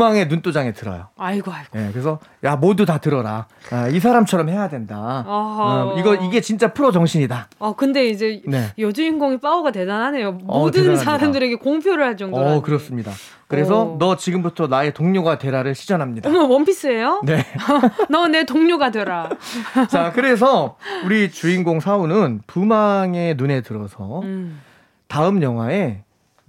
의 0.00 0.26
눈도장에 0.28 0.72
들어요. 0.72 1.08
아이고 1.18 1.52
아이고. 1.52 1.68
네, 1.72 1.88
그래서 1.92 2.18
야 2.44 2.56
모두 2.56 2.86
다 2.86 2.98
들어라. 2.98 3.46
아, 3.70 3.88
이 3.88 4.00
사람처럼 4.00 4.48
해야 4.48 4.68
된다. 4.68 5.24
어, 5.26 5.94
이거 5.98 6.14
이게 6.14 6.40
진짜 6.40 6.72
프로 6.72 6.90
정신이다. 6.92 7.48
어 7.58 7.74
근데 7.74 8.06
이제 8.08 8.42
네. 8.46 8.72
여주인공의 8.78 9.38
파워가 9.38 9.72
대단하네요. 9.72 10.28
어, 10.46 10.60
모든 10.60 10.82
대단합니다. 10.82 11.04
사람들에게 11.04 11.56
공표를 11.56 12.04
할 12.04 12.16
정도로. 12.16 12.46
어 12.46 12.62
그렇습니다. 12.62 13.10
그래서 13.48 13.82
오. 13.82 13.96
너 13.98 14.16
지금부터 14.16 14.68
나의 14.68 14.94
동료가 14.94 15.38
되라를 15.38 15.74
시전합니다. 15.74 16.30
어머 16.30 16.44
원피스예요? 16.44 17.22
네. 17.26 17.44
너 18.08 18.30
내 18.30 18.44
동료가 18.44 18.90
되라. 18.90 19.28
자, 19.90 20.12
그래서 20.12 20.76
우리 21.04 21.30
주인공 21.30 21.80
사우는 21.80 22.42
부망의 22.46 23.34
눈에 23.34 23.60
들어서 23.62 24.20
음, 24.22 24.60
다음 25.08 25.42
영화에 25.42 26.02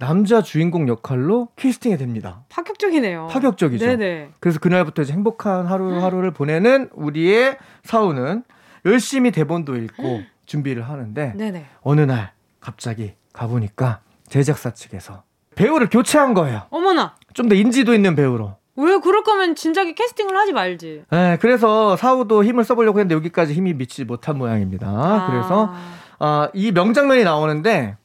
남자 0.06 0.42
주인공 0.42 0.88
역할로 0.88 1.48
캐스팅이 1.54 1.96
됩니다. 1.96 2.42
파격적이네요. 2.48 3.28
파격적이죠. 3.30 3.86
네네. 3.86 4.30
그래서 4.40 4.58
그날부터 4.58 5.02
이제 5.02 5.12
행복한 5.12 5.66
하루하루를 5.66 6.32
보내는 6.32 6.88
우리의 6.92 7.56
사우는 7.84 8.42
열심히 8.84 9.30
대본도 9.30 9.76
읽고 9.76 10.22
준비를 10.46 10.82
하는데 10.88 11.34
네네. 11.36 11.66
어느 11.82 12.00
날 12.00 12.32
갑자기 12.60 13.12
가보니까 13.32 14.00
제작사 14.28 14.72
측에서 14.72 15.22
배우를 15.54 15.88
교체한 15.88 16.34
거예요. 16.34 16.62
어머나. 16.70 17.14
좀 17.32 17.48
더 17.48 17.54
인지도 17.54 17.94
있는 17.94 18.16
배우로. 18.16 18.56
왜 18.74 18.98
그럴 18.98 19.22
거면 19.22 19.54
진작에 19.54 19.92
캐스팅을 19.94 20.36
하지 20.36 20.52
말지. 20.52 21.04
네, 21.10 21.38
그래서 21.40 21.94
사우도 21.96 22.42
힘을 22.42 22.64
써보려고 22.64 22.98
했는데 22.98 23.14
여기까지 23.14 23.52
힘이 23.54 23.72
미치지 23.74 24.04
못한 24.04 24.36
모양입니다. 24.36 24.88
아. 24.88 25.26
그래서 25.30 25.72
아, 26.18 26.48
이 26.54 26.72
명장면이 26.72 27.22
나오는데 27.22 27.96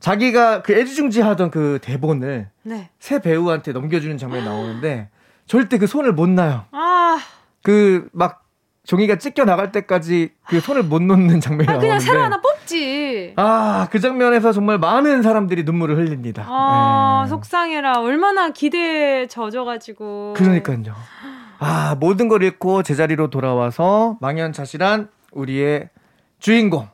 자기가 0.00 0.62
그 0.62 0.72
애지중지하던 0.72 1.50
그 1.50 1.78
대본을 1.82 2.48
네. 2.62 2.90
새 2.98 3.20
배우한테 3.20 3.72
넘겨주는 3.72 4.16
장면이 4.18 4.44
나오는데 4.44 5.08
절대 5.46 5.78
그 5.78 5.86
손을 5.86 6.12
못 6.12 6.28
놔요. 6.28 6.64
아, 6.72 7.18
그막 7.62 8.44
종이가 8.84 9.18
찢겨 9.18 9.44
나갈 9.44 9.72
때까지 9.72 10.32
그 10.46 10.58
손을 10.58 10.82
못 10.82 11.02
놓는 11.02 11.40
장면이 11.40 11.68
아 11.68 11.72
나오는데 11.72 11.86
그냥 11.86 12.00
새로 12.00 12.22
하나 12.22 12.40
뽑지. 12.40 13.34
아, 13.36 13.88
그 13.90 14.00
장면에서 14.00 14.52
정말 14.52 14.78
많은 14.78 15.22
사람들이 15.22 15.64
눈물을 15.64 15.96
흘립니다. 15.96 16.44
아, 16.48 17.22
예. 17.24 17.28
속상해라. 17.28 18.00
얼마나 18.00 18.50
기대에 18.50 19.26
젖어 19.26 19.64
가지고. 19.64 20.34
그러니까요. 20.36 20.94
아, 21.58 21.94
모든 22.00 22.28
걸 22.28 22.42
잃고 22.42 22.82
제자리로 22.82 23.28
돌아와서 23.28 24.16
망연자실한 24.20 25.10
우리의 25.32 25.90
주인공. 26.38 26.88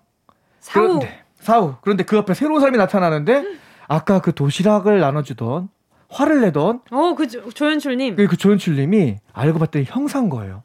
사우. 0.58 0.82
그런데, 0.82 1.22
사우. 1.46 1.76
그런데 1.80 2.02
그 2.04 2.18
앞에 2.18 2.34
새로운 2.34 2.60
사람이 2.60 2.76
나타나는데 2.76 3.44
아까 3.88 4.20
그 4.20 4.34
도시락을 4.34 4.98
나눠주던 5.00 5.68
화를 6.08 6.40
내던 6.42 6.80
어, 6.90 7.14
그 7.16 7.28
조- 7.28 7.48
조연출님. 7.50 8.16
그, 8.16 8.26
그 8.26 8.36
조연출님이 8.36 9.16
알고 9.32 9.58
봤더니 9.60 9.84
형사인 9.88 10.28
거예요. 10.28 10.62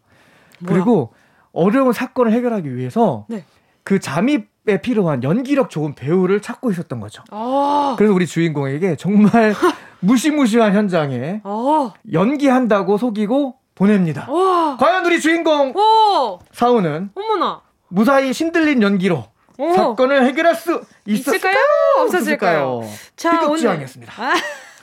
뭐야? 0.59 0.73
그리고 0.73 1.13
어려운 1.53 1.93
사건을 1.93 2.31
해결하기 2.33 2.75
위해서 2.75 3.25
네. 3.29 3.43
그 3.83 3.99
잠입에 3.99 4.81
필요한 4.81 5.23
연기력 5.23 5.69
좋은 5.69 5.93
배우를 5.93 6.41
찾고 6.41 6.71
있었던 6.71 6.99
거죠. 6.99 7.23
어, 7.31 7.95
그래서 7.97 8.13
우리 8.13 8.25
주인공에게 8.25 8.95
정말 8.95 9.53
무시무시한 10.01 10.73
현장에 10.73 11.41
어, 11.43 11.93
연기한다고 12.11 12.97
속이고 12.97 13.55
보냅니다. 13.75 14.29
와, 14.31 14.77
과연 14.77 15.05
우리 15.05 15.19
주인공 15.19 15.73
오, 15.75 16.39
사우는 16.51 17.11
어머나. 17.15 17.61
무사히 17.87 18.33
신들린 18.33 18.81
연기로 18.81 19.25
오. 19.61 19.73
사건을 19.75 20.25
해결할 20.25 20.55
수 20.55 20.81
있었을까요? 21.05 21.55
없었을까요? 21.99 22.81
자, 23.15 23.33
희극지왕이었습니다. 23.33 24.13
아, 24.17 24.33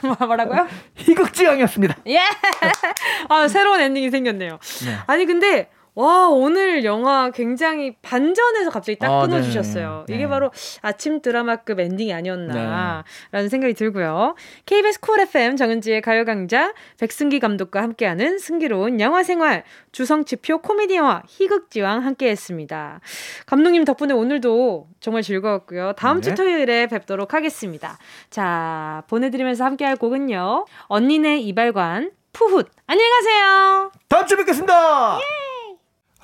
뭐- 0.07 0.27
뭐라고요? 0.27 0.69
희극지왕이었습니다. 0.95 1.97
예. 2.07 2.21
아, 3.29 3.49
새로운 3.49 3.81
엔딩이 3.81 4.11
생겼네요. 4.11 4.59
네. 4.85 4.97
아니, 5.07 5.27
근데, 5.27 5.69
와, 5.99 6.29
오늘 6.29 6.85
영화 6.85 7.33
굉장히 7.33 7.97
반전해서 8.03 8.71
갑자기 8.71 9.01
딱 9.01 9.11
아, 9.11 9.23
끊어주셨어요. 9.23 10.05
네. 10.07 10.15
이게 10.15 10.25
네. 10.27 10.29
바로 10.29 10.53
아침 10.81 11.21
드라마급 11.21 11.81
엔딩이 11.81 12.15
아니었나, 12.15 13.03
라는 13.33 13.49
생각이 13.49 13.75
들고요. 13.75 14.37
KBS 14.65 15.01
Cool 15.01 15.19
FM 15.19 15.57
정은지의 15.57 16.01
가요광장 16.03 16.73
백승기 17.01 17.41
감독과 17.41 17.83
함께하는 17.83 18.39
승기로운 18.39 19.01
영화 19.01 19.25
생활 19.25 19.65
주성치표 19.91 20.59
코미디 20.59 20.95
영화 20.95 21.25
희극지왕 21.27 22.05
함께 22.05 22.29
했습니다. 22.31 23.01
감독님 23.47 23.85
덕분에 23.85 24.15
오늘도 24.15 24.87
정말 25.01 25.25
즐거웠고요. 25.25 25.95
다음 25.97 26.23
주 26.23 26.29
네. 26.29 26.37
토요일에 26.37 26.87
뵙도록 26.87 27.35
하겠습니다. 27.35 27.99
자, 28.31 29.03
보내드리면서 29.09 29.65
함께할 29.65 29.97
곡은요. 29.97 30.65
언니네 30.87 31.39
이발관 31.41 32.13
푸훗. 32.33 32.63
안녕히 32.87 33.11
가세요. 33.11 33.91
다음 34.09 34.27
주에 34.29 34.37
뵙겠습니다. 34.37 35.19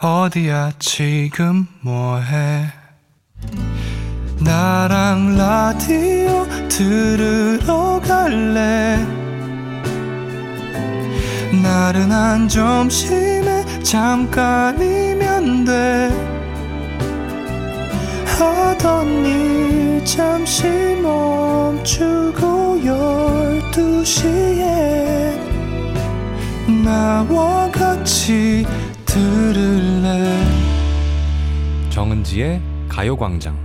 어디야 0.04 0.72
지금 0.78 1.66
뭐해? 1.80 2.66
나랑 4.38 5.34
라디오 5.38 6.46
들으러 6.68 8.02
갈래? 8.06 8.98
나른한 11.62 12.48
점심에 12.50 13.64
잠깐이면 13.82 15.64
돼. 15.64 16.10
하던 18.26 19.24
일 19.24 20.04
잠시 20.04 20.66
멈추고 21.02 22.84
열두 22.84 24.04
시에 24.04 25.40
나와 26.84 27.70
같이 27.70 28.66
들을래 29.14 30.42
정은지의 31.88 32.60
가요광장 32.88 33.56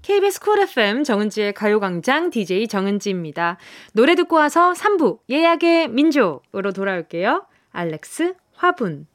KBS 0.00 0.40
쿨 0.40 0.60
FM 0.60 1.04
정은지의 1.04 1.52
가요광장 1.52 2.30
DJ 2.30 2.68
정은지입니다. 2.68 3.58
노래 3.92 4.14
듣고 4.14 4.36
와서 4.36 4.72
3부 4.72 5.18
예약의 5.28 5.88
민족으로 5.88 6.72
돌아올게요. 6.72 7.44
알렉스 7.72 8.34
화분. 8.54 9.06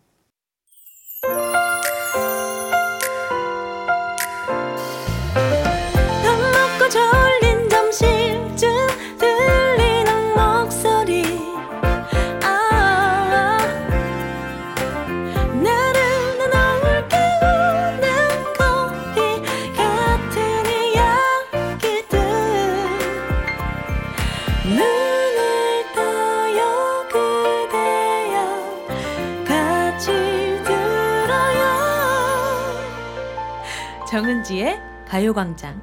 정은지의 34.19 34.81
가요광장 35.07 35.81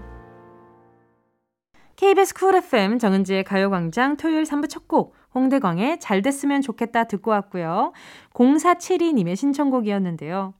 KBS 1.96 2.35
Cool 2.35 2.55
FM 2.57 2.99
정은지의 2.99 3.44
가요광장 3.44 4.18
토요일 4.18 4.42
3부 4.42 4.68
첫 4.68 4.87
곡 4.88 5.14
홍대광의 5.35 6.01
잘 6.01 6.20
됐으면 6.20 6.61
좋겠다 6.61 7.05
듣고 7.05 7.31
왔고요. 7.31 7.94
0472님의 8.35 9.37
신청곡이었는데요. 9.37 10.53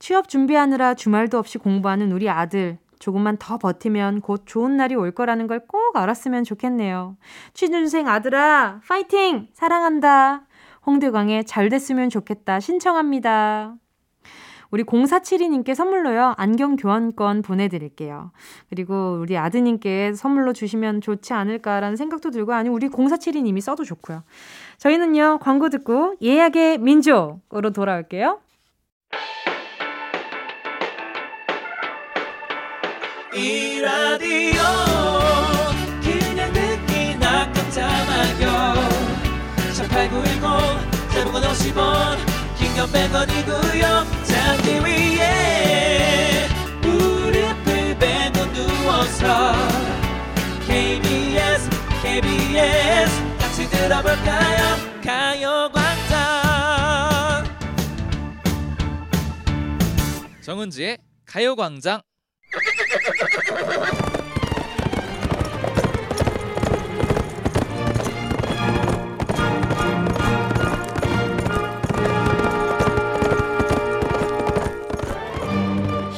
취업 0.00 0.28
준비하느라 0.28 0.94
주말도 0.94 1.38
없이 1.38 1.58
공부하는 1.58 2.10
우리 2.10 2.28
아들 2.28 2.78
조금만 2.98 3.36
더 3.38 3.56
버티면 3.56 4.20
곧 4.20 4.42
좋은 4.44 4.76
날이 4.76 4.96
올 4.96 5.12
거라는 5.12 5.46
걸 5.46 5.60
꼭 5.68 5.94
알았으면 5.94 6.42
좋겠네요. 6.42 7.16
취준생 7.54 8.08
아들아 8.08 8.80
파이팅 8.88 9.46
사랑한다. 9.52 10.44
홍대광의 10.86 11.44
잘 11.44 11.68
됐으면 11.68 12.10
좋겠다 12.10 12.58
신청합니다. 12.58 13.76
우리 14.70 14.84
0472님께 14.84 15.74
선물로요, 15.74 16.34
안경 16.36 16.76
교환권 16.76 17.42
보내드릴게요. 17.42 18.30
그리고 18.68 19.18
우리 19.20 19.36
아드님께 19.36 20.12
선물로 20.14 20.52
주시면 20.52 21.00
좋지 21.00 21.32
않을까라는 21.32 21.96
생각도 21.96 22.30
들고, 22.30 22.52
아니, 22.52 22.68
우리 22.68 22.88
0472님이 22.88 23.60
써도 23.60 23.84
좋고요. 23.84 24.22
저희는요, 24.78 25.38
광고 25.40 25.68
듣고 25.68 26.14
예약의 26.22 26.78
민족으로 26.78 27.70
돌아올게요. 27.70 28.40
이 33.32 33.80
라디오 33.80 34.60
그냥 36.02 36.52
듣기나 36.52 37.52
깜짝마요 37.52 38.90
장문 41.14 41.42
50원 41.42 42.16
긴건 42.58 42.88
100원이고요 42.88 44.19
잠기 44.40 44.70
위에 44.80 46.48
무릎을 46.80 47.98
베고 47.98 48.52
누워서 48.54 49.52
KBS 50.66 51.68
KBS 52.02 53.36
같이 53.38 53.68
들어볼까요? 53.68 54.76
가요광장. 55.04 56.18
정은지의 60.40 60.96
가요광장 61.26 62.00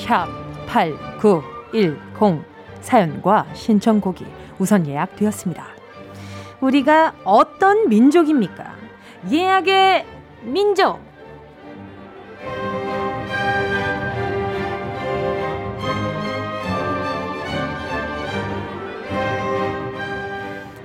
샵 0.03 0.27
8910 0.67 2.45
사연과 2.81 3.47
신청곡이 3.55 4.27
우선 4.59 4.87
예약되었습니다. 4.87 5.65
우리가 6.61 7.15
어떤 7.25 7.89
민족입니까? 7.89 8.75
예약의 9.31 10.05
민족! 10.43 10.99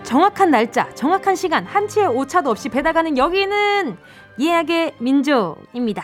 정확한 0.03 0.51
날짜, 0.51 0.93
정확한 0.93 1.36
시간, 1.36 1.65
한치의 1.65 2.08
오차도 2.08 2.51
없이 2.51 2.69
배달가는 2.69 3.17
여기는 3.17 3.97
예약의 4.39 4.93
민족입니다. 4.99 6.03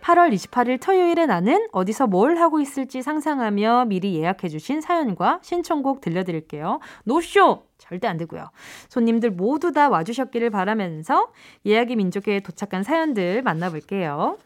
8월 0.00 0.32
28일 0.32 0.80
토요일에 0.80 1.26
나는 1.26 1.66
어디서 1.72 2.06
뭘 2.06 2.36
하고 2.36 2.60
있을지 2.60 3.02
상상하며 3.02 3.86
미리 3.86 4.16
예약해주신 4.16 4.80
사연과 4.80 5.40
신청곡 5.42 6.00
들려드릴게요. 6.00 6.80
노쇼! 7.04 7.64
절대 7.78 8.06
안 8.06 8.16
되고요. 8.16 8.50
손님들 8.88 9.30
모두 9.30 9.72
다 9.72 9.88
와주셨기를 9.88 10.50
바라면서 10.50 11.32
예약의 11.66 11.96
민족에 11.96 12.40
도착한 12.40 12.82
사연들 12.82 13.42
만나볼게요. 13.42 14.38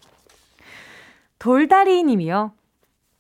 돌다리 1.39 2.03
님이요. 2.05 2.53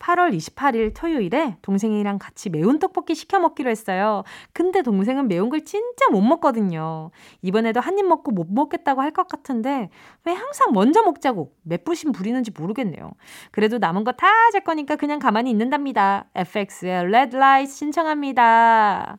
8월 0.04 0.36
28일 0.36 0.92
토요일에 0.94 1.56
동생이랑 1.62 2.18
같이 2.18 2.50
매운 2.50 2.78
떡볶이 2.78 3.14
시켜 3.14 3.38
먹기로 3.38 3.70
했어요. 3.70 4.22
근데 4.52 4.82
동생은 4.82 5.28
매운 5.28 5.48
걸 5.48 5.64
진짜 5.64 6.08
못 6.10 6.20
먹거든요. 6.20 7.10
이번에도 7.42 7.80
한 7.80 7.94
입 7.98 8.06
먹고 8.06 8.32
못 8.32 8.48
먹겠다고 8.50 9.00
할 9.00 9.12
것 9.14 9.28
같은데 9.28 9.88
왜 10.24 10.32
항상 10.32 10.72
먼저 10.72 11.02
먹자고 11.02 11.52
맵부심 11.62 12.12
부리는지 12.12 12.50
모르겠네요. 12.50 13.12
그래도 13.52 13.78
남은 13.78 14.02
거다제 14.04 14.60
거니까 14.60 14.96
그냥 14.96 15.20
가만히 15.20 15.50
있는답니다. 15.50 16.26
FX의 16.34 16.90
Red 17.04 17.36
Light 17.36 17.72
신청합니다. 17.72 19.18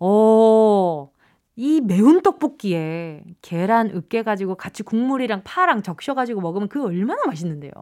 오, 0.00 1.10
이 1.56 1.80
매운 1.80 2.22
떡볶이에 2.22 3.22
계란 3.42 3.90
으깨 3.90 4.22
가지고 4.22 4.56
같이 4.56 4.82
국물이랑 4.82 5.42
파랑 5.44 5.82
적셔 5.82 6.14
가지고 6.14 6.40
먹으면 6.40 6.68
그 6.68 6.84
얼마나 6.84 7.22
맛있는데요. 7.26 7.72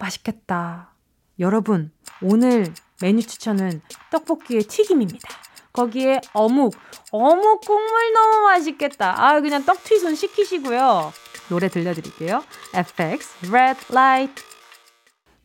맛있겠다. 0.00 0.94
여러분, 1.38 1.92
오늘 2.22 2.72
메뉴 3.00 3.22
추천은 3.22 3.80
떡볶이의 4.10 4.64
튀김입니다. 4.64 5.28
거기에 5.72 6.20
어묵, 6.32 6.74
어묵 7.12 7.60
국물 7.60 8.12
너무 8.12 8.42
맛있겠다. 8.42 9.14
아, 9.16 9.40
그냥 9.40 9.64
떡튀순 9.64 10.16
시키시고요. 10.16 11.12
노래 11.48 11.68
들려드릴게요. 11.68 12.42
FX 12.74 13.46
Red 13.50 13.80
Light 13.90 14.42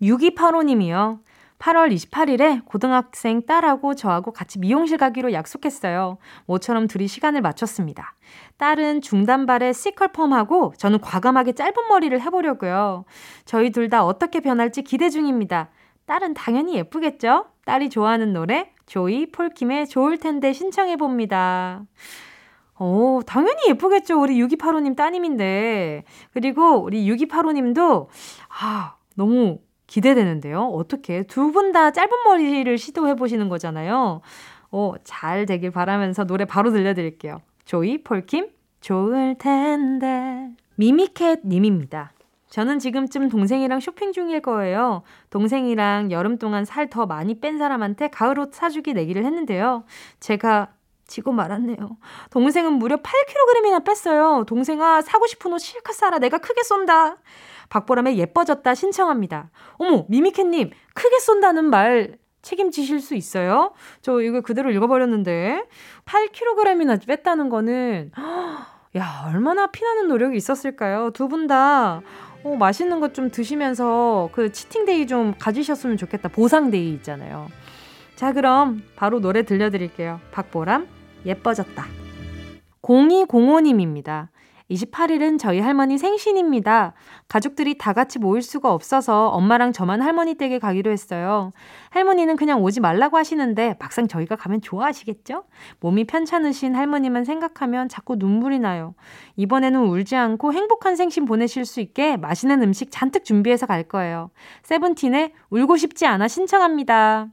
6285님이요. 0.01 1.19
8월 1.59 1.93
28일에 1.93 2.65
고등학생 2.65 3.45
딸하고 3.45 3.95
저하고 3.95 4.31
같이 4.31 4.59
미용실 4.59 4.97
가기로 4.97 5.33
약속했어요. 5.33 6.17
모처럼 6.45 6.87
둘이 6.87 7.07
시간을 7.07 7.41
맞췄습니다. 7.41 8.15
딸은 8.57 9.01
중단발에 9.01 9.73
시컬 9.73 10.09
펌하고 10.09 10.73
저는 10.77 10.99
과감하게 10.99 11.53
짧은 11.53 11.73
머리를 11.89 12.19
해보려고요. 12.21 13.05
저희 13.45 13.71
둘 13.71 13.85
다 13.89 14.03
어떻게 14.05 14.39
변할지 14.39 14.81
기대 14.81 15.09
중입니다. 15.09 15.69
딸은 16.07 16.33
당연히 16.33 16.75
예쁘겠죠? 16.75 17.45
딸이 17.65 17.89
좋아하는 17.89 18.33
노래 18.33 18.71
조이 18.87 19.27
폴킴의 19.31 19.87
좋을 19.87 20.17
텐데 20.17 20.53
신청해 20.53 20.97
봅니다. 20.97 21.83
오, 22.79 23.21
당연히 23.25 23.69
예쁘겠죠. 23.69 24.19
우리 24.19 24.41
6285님 24.41 24.95
따님인데. 24.95 26.03
그리고 26.33 26.81
우리 26.83 27.07
6285님도 27.09 28.07
아, 28.61 28.95
너무 29.15 29.59
기대되는데요. 29.87 30.61
어떻게 30.73 31.23
두 31.23 31.51
분 31.51 31.71
다 31.71 31.91
짧은 31.91 32.09
머리를 32.25 32.77
시도해 32.77 33.15
보시는 33.15 33.49
거잖아요. 33.49 34.21
어, 34.71 34.93
잘 35.03 35.45
되길 35.45 35.71
바라면서 35.71 36.25
노래 36.25 36.45
바로 36.45 36.71
들려드릴게요. 36.71 37.41
조이 37.65 38.03
폴킴 38.03 38.49
좋을 38.81 39.35
텐데 39.37 40.49
미미캣 40.75 41.41
님입니다. 41.45 42.11
저는 42.49 42.79
지금쯤 42.79 43.29
동생이랑 43.29 43.79
쇼핑 43.79 44.11
중일 44.13 44.41
거예요. 44.41 45.03
동생이랑 45.29 46.11
여름 46.11 46.37
동안 46.37 46.63
살 46.63 46.87
더 46.89 47.05
많이 47.05 47.39
뺀 47.39 47.57
사람한테 47.57 48.09
가을 48.09 48.39
옷 48.39 48.53
사주기 48.53 48.93
내기를 48.93 49.25
했는데요. 49.25 49.83
제가 50.19 50.69
지고 51.07 51.31
말았네요. 51.33 51.77
동생은 52.31 52.73
무려 52.73 52.97
8kg이나 52.97 53.83
뺐어요. 53.85 54.45
동생아, 54.47 55.01
사고 55.01 55.27
싶은 55.27 55.51
옷 55.53 55.59
실컷 55.59 55.93
사라. 55.93 56.17
내가 56.19 56.37
크게 56.37 56.63
쏜다. 56.63 57.17
박보람의 57.69 58.17
예뻐졌다 58.17 58.73
신청합니다. 58.75 59.49
어머, 59.77 60.05
미미캣님, 60.09 60.69
크게 60.93 61.19
쏜다는 61.19 61.65
말 61.65 62.17
책임지실 62.41 62.99
수 63.01 63.15
있어요? 63.15 63.73
저 64.01 64.21
이거 64.21 64.41
그대로 64.41 64.69
읽어버렸는데. 64.71 65.63
8kg이나 66.05 67.05
뺐다는 67.07 67.49
거는, 67.49 68.11
야, 68.97 69.25
얼마나 69.27 69.67
피나는 69.67 70.07
노력이 70.07 70.37
있었을까요? 70.37 71.09
두 71.11 71.27
분 71.27 71.47
다, 71.47 72.01
어, 72.43 72.55
맛있는 72.55 72.99
것 72.99 73.13
좀 73.13 73.31
드시면서 73.31 74.29
그 74.31 74.51
치팅데이 74.51 75.07
좀 75.07 75.33
가지셨으면 75.39 75.97
좋겠다. 75.97 76.29
보상데이 76.29 76.93
있잖아요. 76.93 77.47
자, 78.15 78.31
그럼 78.31 78.83
바로 78.95 79.19
노래 79.19 79.41
들려드릴게요. 79.43 80.19
박보람, 80.31 80.87
예뻐졌다. 81.25 81.83
0205님입니다. 82.83 84.27
28일은 84.71 85.37
저희 85.37 85.59
할머니 85.59 85.97
생신입니다. 85.97 86.93
가족들이 87.27 87.77
다 87.77 87.93
같이 87.93 88.17
모일 88.17 88.41
수가 88.41 88.73
없어서 88.73 89.27
엄마랑 89.29 89.73
저만 89.73 90.01
할머니 90.01 90.35
댁에 90.35 90.59
가기로 90.59 90.91
했어요. 90.91 91.51
할머니는 91.91 92.35
그냥 92.35 92.63
오지 92.63 92.79
말라고 92.79 93.17
하시는데 93.17 93.75
막상 93.79 94.07
저희가 94.07 94.35
가면 94.35 94.61
좋아하시겠죠? 94.61 95.43
몸이 95.81 96.05
편찮으신 96.05 96.75
할머니만 96.75 97.25
생각하면 97.25 97.89
자꾸 97.89 98.15
눈물이 98.15 98.59
나요. 98.59 98.95
이번에는 99.35 99.85
울지 99.85 100.15
않고 100.15 100.53
행복한 100.53 100.95
생신 100.95 101.25
보내실 101.25 101.65
수 101.65 101.79
있게 101.79 102.17
맛있는 102.17 102.63
음식 102.63 102.89
잔뜩 102.91 103.23
준비해서 103.23 103.65
갈 103.67 103.83
거예요. 103.83 104.31
세븐틴의 104.63 105.33
울고 105.51 105.77
싶지 105.77 106.07
않아 106.07 106.27
신청합니다. 106.27 107.27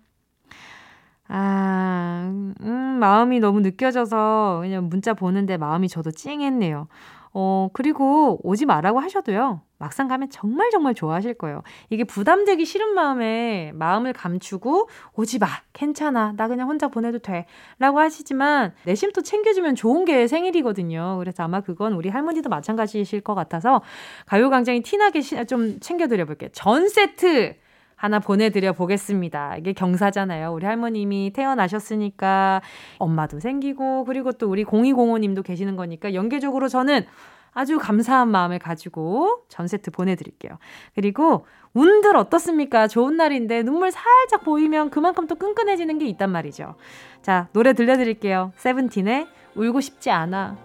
아, 1.29 2.31
음, 2.61 2.99
마음이 3.01 3.41
너무 3.41 3.61
느껴져서 3.61 4.59
그냥 4.63 4.91
문자 4.91 5.15
보는데 5.15 5.57
마음이 5.57 5.89
저도 5.89 6.11
찡했네요. 6.11 6.89
어, 7.35 7.69
그리고 7.73 8.41
오지 8.43 8.67
말라고 8.67 9.01
하셔도요. 9.01 9.63
막상 9.79 10.07
가면 10.07 10.31
정말 10.31 10.71
정말 10.71 10.95
좋아하실 10.95 11.35
거예요. 11.35 11.63
이게 11.91 12.05
부담되기 12.05 12.65
싫은 12.65 12.95
마음에 12.95 13.73
마음을 13.75 14.13
감추고 14.13 14.89
오지 15.17 15.39
마. 15.41 15.49
괜찮아. 15.73 16.35
나 16.37 16.47
그냥 16.47 16.69
혼자 16.69 16.89
보내도 16.89 17.19
돼. 17.19 17.47
라고 17.79 17.99
하시지만 17.99 18.75
내심 18.85 19.13
또 19.13 19.23
챙겨주면 19.23 19.75
좋은 19.75 20.05
게 20.05 20.29
생일이거든요. 20.29 21.17
그래서 21.19 21.43
아마 21.43 21.61
그건 21.61 21.95
우리 21.95 22.11
할머니도 22.11 22.49
마찬가지실 22.49 23.23
것 23.23 23.35
같아서 23.35 23.83
가요광장이 24.27 24.83
티나게 24.83 25.21
좀 25.47 25.81
챙겨드려 25.81 26.27
볼게요. 26.27 26.51
전 26.53 26.89
세트! 26.89 27.57
하나 28.03 28.19
보내드려 28.19 28.73
보겠습니다. 28.73 29.59
이게 29.59 29.73
경사잖아요. 29.73 30.53
우리 30.53 30.67
할머님이 30.67 31.33
태어나셨으니까 31.33 32.61
엄마도 32.99 33.39
생기고 33.39 34.07
그리고 34.07 34.33
또 34.33 34.51
우리 34.51 34.65
0205님도 34.65 35.45
계시는 35.45 35.77
거니까 35.77 36.13
연계적으로 36.13 36.67
저는 36.67 37.07
아주 37.53 37.79
감사한 37.79 38.27
마음을 38.27 38.59
가지고 38.59 39.45
전 39.49 39.69
세트 39.69 39.93
보내드릴게요. 39.93 40.59
그리고 40.97 41.47
운들 41.75 42.17
어떻습니까? 42.17 42.89
좋은 42.89 43.17
날인데 43.17 43.63
눈물 43.63 43.93
살짝 43.93 44.43
보이면 44.43 44.91
그만큼 44.91 45.29
또 45.29 45.37
끈끈해지는 45.37 45.99
게 45.99 46.07
있단 46.07 46.29
말이죠. 46.29 46.75
자, 47.23 47.47
노래 47.53 47.73
들려드릴게요. 47.73 48.51
세븐틴의 48.57 49.29
울고 49.55 49.81
싶지 49.81 50.11
않아. 50.11 50.57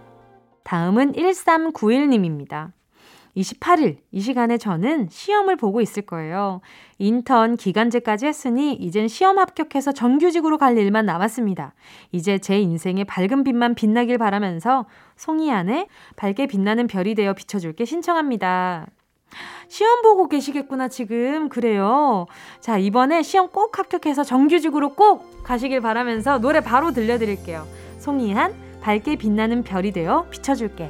다음은 0.64 1.12
1391님입니다. 1.12 2.72
28일 3.38 3.98
이 4.12 4.20
시간에 4.20 4.58
저는 4.58 5.08
시험을 5.10 5.56
보고 5.56 5.80
있을 5.80 6.04
거예요. 6.04 6.62
인턴 6.98 7.56
기간제까지 7.56 8.26
했으니 8.26 8.74
이젠 8.74 9.08
시험 9.08 9.38
합격해서 9.38 9.92
정규직으로 9.92 10.58
갈 10.58 10.78
일만 10.78 11.06
남았습니다. 11.06 11.74
이제 12.12 12.40
제 12.40 12.60
인생의 12.60 13.06
밝은 13.06 13.44
빛만 13.44 13.76
빛나길 13.76 14.18
바라면서 14.18 14.86
송이안의 15.16 15.88
밝게 16.16 16.48
빛나는 16.48 16.88
별이 16.88 17.16
되어 17.16 17.34
비춰줄게 17.34 17.86
신청합니다. 17.86 18.88
시험 19.68 20.02
보고 20.02 20.30
계시겠구나, 20.30 20.88
지금. 20.88 21.50
그래요. 21.50 22.26
자, 22.62 22.78
이번에 22.78 23.22
시험 23.22 23.50
꼭 23.50 23.78
합격해서 23.78 24.24
정규직으로 24.24 24.96
꼭 24.96 25.44
가시길 25.44 25.82
바라면서 25.82 26.40
노래 26.40 26.62
바로 26.62 26.92
들려드릴게요. 26.92 27.68
송이한, 28.00 28.54
밝게 28.82 29.18
빛나는 29.18 29.64
별이 29.64 29.92
되어 29.92 30.26
비춰줄게. 30.30 30.90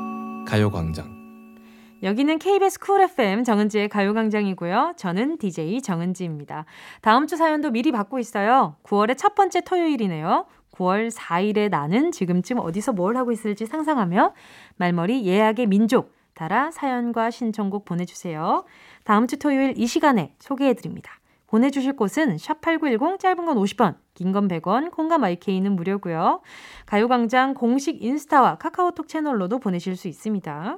가요광장 0.51 1.55
여기는 2.03 2.37
KBS 2.39 2.79
쿨 2.81 2.99
FM 3.03 3.45
정은지의 3.45 3.87
가요광장이고요. 3.87 4.95
저는 4.97 5.37
DJ 5.37 5.81
정은지입니다. 5.81 6.65
다음 6.99 7.25
주 7.25 7.37
사연도 7.37 7.71
미리 7.71 7.93
받고 7.93 8.19
있어요. 8.19 8.75
9월의 8.83 9.17
첫 9.17 9.33
번째 9.33 9.61
토요일이네요. 9.61 10.45
9월 10.73 11.09
4일에 11.09 11.69
나는 11.69 12.11
지금쯤 12.11 12.59
어디서 12.59 12.91
뭘 12.91 13.15
하고 13.15 13.31
있을지 13.31 13.65
상상하며 13.65 14.33
말머리 14.75 15.25
예약의 15.25 15.67
민족 15.67 16.11
달아 16.33 16.71
사연과 16.71 17.31
신청곡 17.31 17.85
보내주세요. 17.85 18.65
다음 19.05 19.27
주 19.27 19.39
토요일 19.39 19.75
이 19.77 19.87
시간에 19.87 20.35
소개해드립니다. 20.39 21.20
보내주실 21.51 21.97
곳은 21.97 22.37
샵8910 22.37 23.19
짧은 23.19 23.45
건 23.45 23.57
50원, 23.57 23.95
긴 24.13 24.31
건 24.31 24.47
100원, 24.47 24.89
콩과 24.89 25.17
마이케이는 25.17 25.75
무료고요. 25.75 26.41
가요광장 26.85 27.55
공식 27.55 28.01
인스타와 28.01 28.55
카카오톡 28.55 29.09
채널로도 29.09 29.59
보내실 29.59 29.97
수 29.97 30.07
있습니다. 30.07 30.77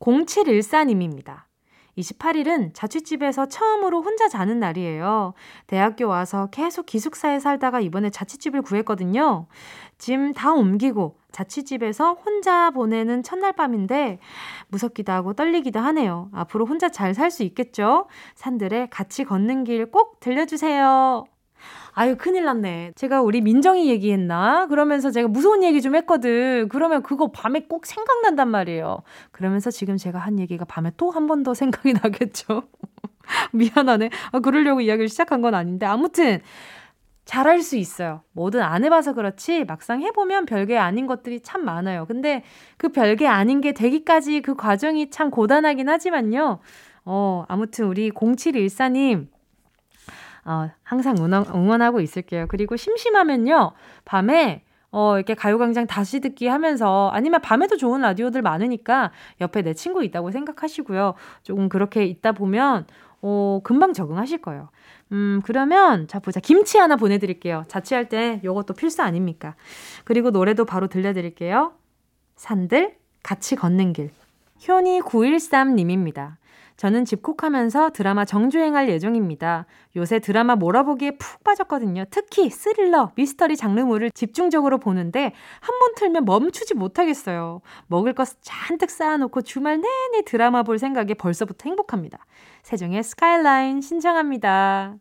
0714님입니다. 0.00 1.44
28일은 1.98 2.72
자취집에서 2.74 3.46
처음으로 3.48 4.02
혼자 4.02 4.28
자는 4.28 4.58
날이에요. 4.60 5.34
대학교 5.66 6.08
와서 6.08 6.48
계속 6.50 6.86
기숙사에 6.86 7.38
살다가 7.38 7.80
이번에 7.80 8.10
자취집을 8.10 8.62
구했거든요. 8.62 9.46
짐 9.98 10.32
다 10.34 10.52
옮기고 10.52 11.18
자취집에서 11.32 12.14
혼자 12.14 12.70
보내는 12.70 13.22
첫날 13.22 13.52
밤인데 13.52 14.18
무섭기도 14.68 15.12
하고 15.12 15.34
떨리기도 15.34 15.80
하네요. 15.80 16.30
앞으로 16.32 16.66
혼자 16.66 16.88
잘 16.88 17.14
살 17.14 17.30
수 17.30 17.42
있겠죠? 17.44 18.06
산들에 18.34 18.88
같이 18.90 19.24
걷는 19.24 19.64
길 19.64 19.90
꼭 19.90 20.20
들려주세요. 20.20 21.24
아유, 21.94 22.16
큰일 22.18 22.44
났네. 22.44 22.92
제가 22.96 23.20
우리 23.22 23.40
민정이 23.40 23.88
얘기했나? 23.90 24.66
그러면서 24.68 25.10
제가 25.10 25.28
무서운 25.28 25.62
얘기 25.62 25.82
좀 25.82 25.94
했거든. 25.94 26.68
그러면 26.70 27.02
그거 27.02 27.30
밤에 27.30 27.66
꼭 27.68 27.86
생각난단 27.86 28.48
말이에요. 28.48 29.02
그러면서 29.30 29.70
지금 29.70 29.96
제가 29.98 30.18
한 30.18 30.38
얘기가 30.38 30.64
밤에 30.64 30.90
또 30.96 31.10
한 31.12 31.26
번 31.26 31.42
더 31.42 31.52
생각이 31.54 31.92
나겠죠? 31.94 32.62
미안하네. 33.52 34.10
아, 34.32 34.40
그러려고 34.40 34.80
이야기를 34.80 35.08
시작한 35.08 35.42
건 35.42 35.54
아닌데. 35.54 35.86
아무튼, 35.86 36.40
잘할 37.24 37.62
수 37.62 37.76
있어요. 37.76 38.22
뭐든 38.32 38.60
안 38.62 38.84
해봐서 38.84 39.14
그렇지 39.14 39.64
막상 39.64 40.02
해보면 40.02 40.44
별게 40.46 40.76
아닌 40.76 41.06
것들이 41.06 41.40
참 41.40 41.64
많아요. 41.64 42.04
근데 42.06 42.42
그 42.76 42.88
별게 42.88 43.26
아닌 43.28 43.60
게 43.60 43.72
되기까지 43.72 44.42
그 44.42 44.56
과정이 44.56 45.08
참 45.10 45.30
고단하긴 45.30 45.88
하지만요. 45.88 46.58
어, 47.04 47.44
아무튼 47.48 47.86
우리 47.86 48.10
0714님, 48.10 49.28
어, 50.44 50.70
항상 50.82 51.16
응원, 51.18 51.44
응원 51.54 51.82
하고 51.82 52.00
있을게요. 52.00 52.46
그리고 52.48 52.76
심심하면요, 52.76 53.72
밤에 54.04 54.64
어, 54.90 55.16
이렇게 55.16 55.34
가요광장 55.34 55.86
다시 55.86 56.20
듣기 56.20 56.46
하면서 56.48 57.10
아니면 57.14 57.40
밤에도 57.40 57.76
좋은 57.76 58.02
라디오들 58.02 58.42
많으니까 58.42 59.10
옆에 59.40 59.62
내 59.62 59.72
친구 59.72 60.04
있다고 60.04 60.30
생각하시고요. 60.30 61.14
조금 61.42 61.68
그렇게 61.70 62.04
있다 62.04 62.32
보면 62.32 62.86
어, 63.22 63.60
금방 63.64 63.94
적응하실 63.94 64.42
거예요. 64.42 64.68
음, 65.12 65.40
그러면 65.44 66.08
자 66.08 66.18
보자. 66.18 66.40
김치 66.40 66.76
하나 66.76 66.96
보내 66.96 67.18
드릴게요. 67.18 67.64
자취할 67.68 68.10
때 68.10 68.40
요것도 68.44 68.74
필수 68.74 69.02
아닙니까? 69.02 69.54
그리고 70.04 70.30
노래도 70.30 70.66
바로 70.66 70.88
들려 70.88 71.14
드릴게요. 71.14 71.72
산들 72.36 72.96
같이 73.22 73.56
걷는 73.56 73.94
길. 73.94 74.10
효니 74.68 75.00
913 75.00 75.74
님입니다. 75.74 76.38
저는 76.82 77.04
집콕하면서 77.04 77.90
드라마 77.90 78.24
정주행할 78.24 78.88
예정입니다. 78.88 79.66
요새 79.94 80.18
드라마 80.18 80.56
몰아보기에 80.56 81.12
푹 81.12 81.44
빠졌거든요. 81.44 82.06
특히 82.10 82.50
스릴러, 82.50 83.12
미스터리 83.14 83.56
장르물을 83.56 84.10
집중적으로 84.10 84.78
보는데 84.78 85.32
한 85.60 85.78
번 85.78 85.94
틀면 85.94 86.24
멈추지 86.24 86.74
못하겠어요. 86.74 87.60
먹을 87.86 88.14
것 88.14 88.36
잔뜩 88.40 88.90
쌓아놓고 88.90 89.42
주말 89.42 89.76
내내 89.76 90.24
드라마 90.24 90.64
볼 90.64 90.80
생각에 90.80 91.14
벌써부터 91.14 91.68
행복합니다. 91.68 92.18
세정의 92.64 93.04
스카이라인 93.04 93.80
신청합니다. 93.80 94.96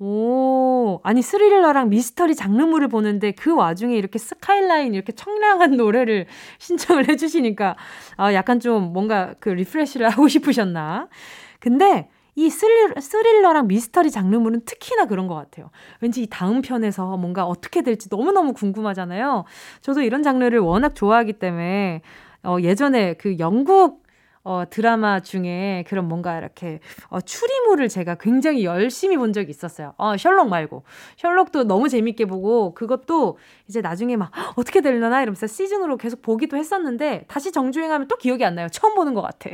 오, 0.00 1.00
아니 1.02 1.22
스릴러랑 1.22 1.88
미스터리 1.88 2.36
장르물을 2.36 2.86
보는데 2.86 3.32
그 3.32 3.52
와중에 3.52 3.96
이렇게 3.96 4.18
스카이라인 4.18 4.94
이렇게 4.94 5.12
청량한 5.12 5.72
노래를 5.76 6.26
신청을 6.58 7.08
해주시니까 7.08 7.74
아 8.16 8.32
약간 8.32 8.60
좀 8.60 8.92
뭔가 8.92 9.34
그 9.40 9.48
refresh를 9.48 10.08
하고 10.08 10.28
싶으셨나? 10.28 11.08
근데 11.58 12.08
이 12.36 12.48
스릴, 12.48 12.94
스릴러랑 13.00 13.66
미스터리 13.66 14.12
장르물은 14.12 14.60
특히나 14.64 15.06
그런 15.06 15.26
것 15.26 15.34
같아요. 15.34 15.70
왠지 16.00 16.22
이 16.22 16.28
다음 16.30 16.62
편에서 16.62 17.16
뭔가 17.16 17.44
어떻게 17.44 17.82
될지 17.82 18.08
너무너무 18.08 18.52
궁금하잖아요. 18.52 19.44
저도 19.80 20.02
이런 20.02 20.22
장르를 20.22 20.60
워낙 20.60 20.94
좋아하기 20.94 21.32
때문에 21.34 22.02
어, 22.44 22.58
예전에 22.60 23.14
그 23.14 23.40
영국 23.40 24.04
어, 24.48 24.64
드라마 24.70 25.20
중에 25.20 25.84
그런 25.88 26.08
뭔가 26.08 26.38
이렇게 26.38 26.80
어, 27.08 27.20
추리물을 27.20 27.86
제가 27.90 28.14
굉장히 28.14 28.64
열심히 28.64 29.18
본 29.18 29.34
적이 29.34 29.50
있었어요. 29.50 29.92
어, 29.98 30.16
셜록 30.16 30.48
말고. 30.48 30.84
셜록도 31.18 31.64
너무 31.64 31.90
재밌게 31.90 32.24
보고 32.24 32.72
그것도 32.72 33.36
이제 33.68 33.82
나중에 33.82 34.16
막 34.16 34.30
어떻게 34.56 34.80
되려나 34.80 35.20
이러면서 35.20 35.46
시즌으로 35.46 35.98
계속 35.98 36.22
보기도 36.22 36.56
했었는데 36.56 37.26
다시 37.28 37.52
정주행하면 37.52 38.08
또 38.08 38.16
기억이 38.16 38.42
안 38.42 38.54
나요. 38.54 38.68
처음 38.72 38.94
보는 38.94 39.12
것 39.12 39.20
같아. 39.20 39.50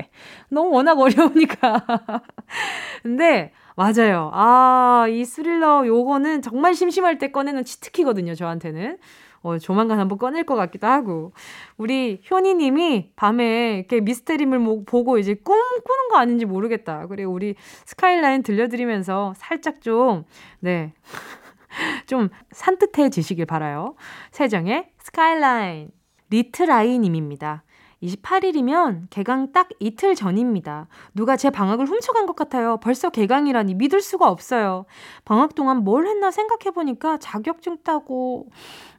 너무 0.48 0.70
워낙 0.70 0.96
어려우니까. 1.00 1.84
근데 3.02 3.50
맞아요. 3.74 4.30
아, 4.32 5.06
이 5.10 5.24
스릴러 5.24 5.88
요거는 5.88 6.42
정말 6.42 6.74
심심할 6.76 7.18
때 7.18 7.32
꺼내는 7.32 7.64
치트키거든요, 7.64 8.36
저한테는. 8.36 8.98
어, 9.44 9.58
조만간 9.58 10.00
한번 10.00 10.16
꺼낼 10.18 10.44
것 10.44 10.56
같기도 10.56 10.86
하고. 10.86 11.32
우리 11.76 12.22
효니님이 12.30 13.12
밤에 13.14 13.76
이렇게 13.78 14.00
미스테리물 14.00 14.58
뭐 14.58 14.82
보고 14.84 15.18
이제 15.18 15.34
꿈 15.34 15.56
꾸는 15.84 16.08
거 16.10 16.16
아닌지 16.16 16.46
모르겠다. 16.46 17.06
그리고 17.06 17.32
우리 17.32 17.54
스카이라인 17.84 18.42
들려드리면서 18.42 19.34
살짝 19.36 19.82
좀, 19.82 20.24
네. 20.60 20.94
좀 22.06 22.30
산뜻해지시길 22.52 23.44
바라요. 23.44 23.94
세정의 24.32 24.88
스카이라인. 24.98 25.90
Retry님입니다. 26.30 27.64
28일이면 28.04 29.06
개강 29.10 29.52
딱 29.52 29.68
이틀 29.80 30.14
전입니다. 30.14 30.86
누가 31.14 31.36
제 31.36 31.50
방학을 31.50 31.86
훔쳐간 31.86 32.26
것 32.26 32.36
같아요. 32.36 32.78
벌써 32.78 33.10
개강이라니 33.10 33.74
믿을 33.74 34.00
수가 34.00 34.28
없어요. 34.28 34.84
방학 35.24 35.54
동안 35.54 35.78
뭘 35.84 36.06
했나 36.06 36.30
생각해보니까 36.30 37.18
자격증 37.18 37.78
따고, 37.82 38.48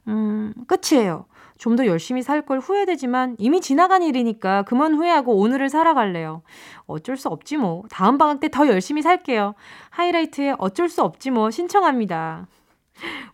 음, 0.08 0.52
끝이에요. 0.66 1.26
좀 1.58 1.76
더 1.76 1.86
열심히 1.86 2.22
살 2.22 2.42
걸 2.42 2.58
후회되지만 2.60 3.36
이미 3.38 3.60
지나간 3.62 4.02
일이니까 4.02 4.62
그만 4.64 4.94
후회하고 4.94 5.36
오늘을 5.38 5.70
살아갈래요. 5.70 6.42
어쩔 6.86 7.16
수 7.16 7.28
없지 7.28 7.56
뭐. 7.56 7.82
다음 7.90 8.18
방학 8.18 8.40
때 8.40 8.48
더 8.48 8.68
열심히 8.68 9.00
살게요. 9.02 9.54
하이라이트의 9.90 10.54
어쩔 10.58 10.88
수 10.90 11.02
없지 11.02 11.30
뭐 11.30 11.50
신청합니다. 11.50 12.46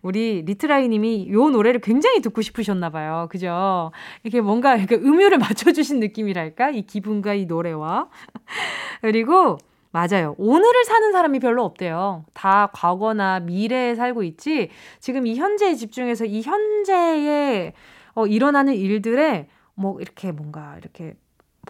우리 0.01 0.41
Retry 0.43 0.89
님이 0.89 1.29
요 1.31 1.49
노래를 1.49 1.79
굉장히 1.81 2.21
듣고 2.21 2.41
싶으셨나 2.41 2.89
봐요. 2.89 3.27
그죠? 3.31 3.91
이게 4.23 4.41
뭔가 4.41 4.75
이렇게 4.75 4.95
음유를 4.95 5.37
맞춰주신 5.39 5.99
느낌이랄까? 5.99 6.71
이 6.71 6.85
기분과 6.85 7.33
이 7.33 7.45
노래와. 7.45 8.09
그리고 9.01 9.57
맞아요. 9.91 10.33
오늘을 10.39 10.85
사는 10.85 11.11
사람이 11.11 11.39
별로 11.39 11.63
없대요. 11.63 12.25
다 12.33 12.69
과거나 12.73 13.41
미래에 13.41 13.95
살고 13.95 14.23
있지. 14.23 14.69
지금 14.99 15.27
이 15.27 15.35
현재에 15.35 15.75
집중해서 15.75 16.25
이 16.25 16.41
현재에 16.41 17.73
어, 18.15 18.25
일어나는 18.25 18.73
일들에 18.73 19.47
뭐 19.75 19.99
이렇게 20.01 20.31
뭔가 20.31 20.75
이렇게 20.79 21.15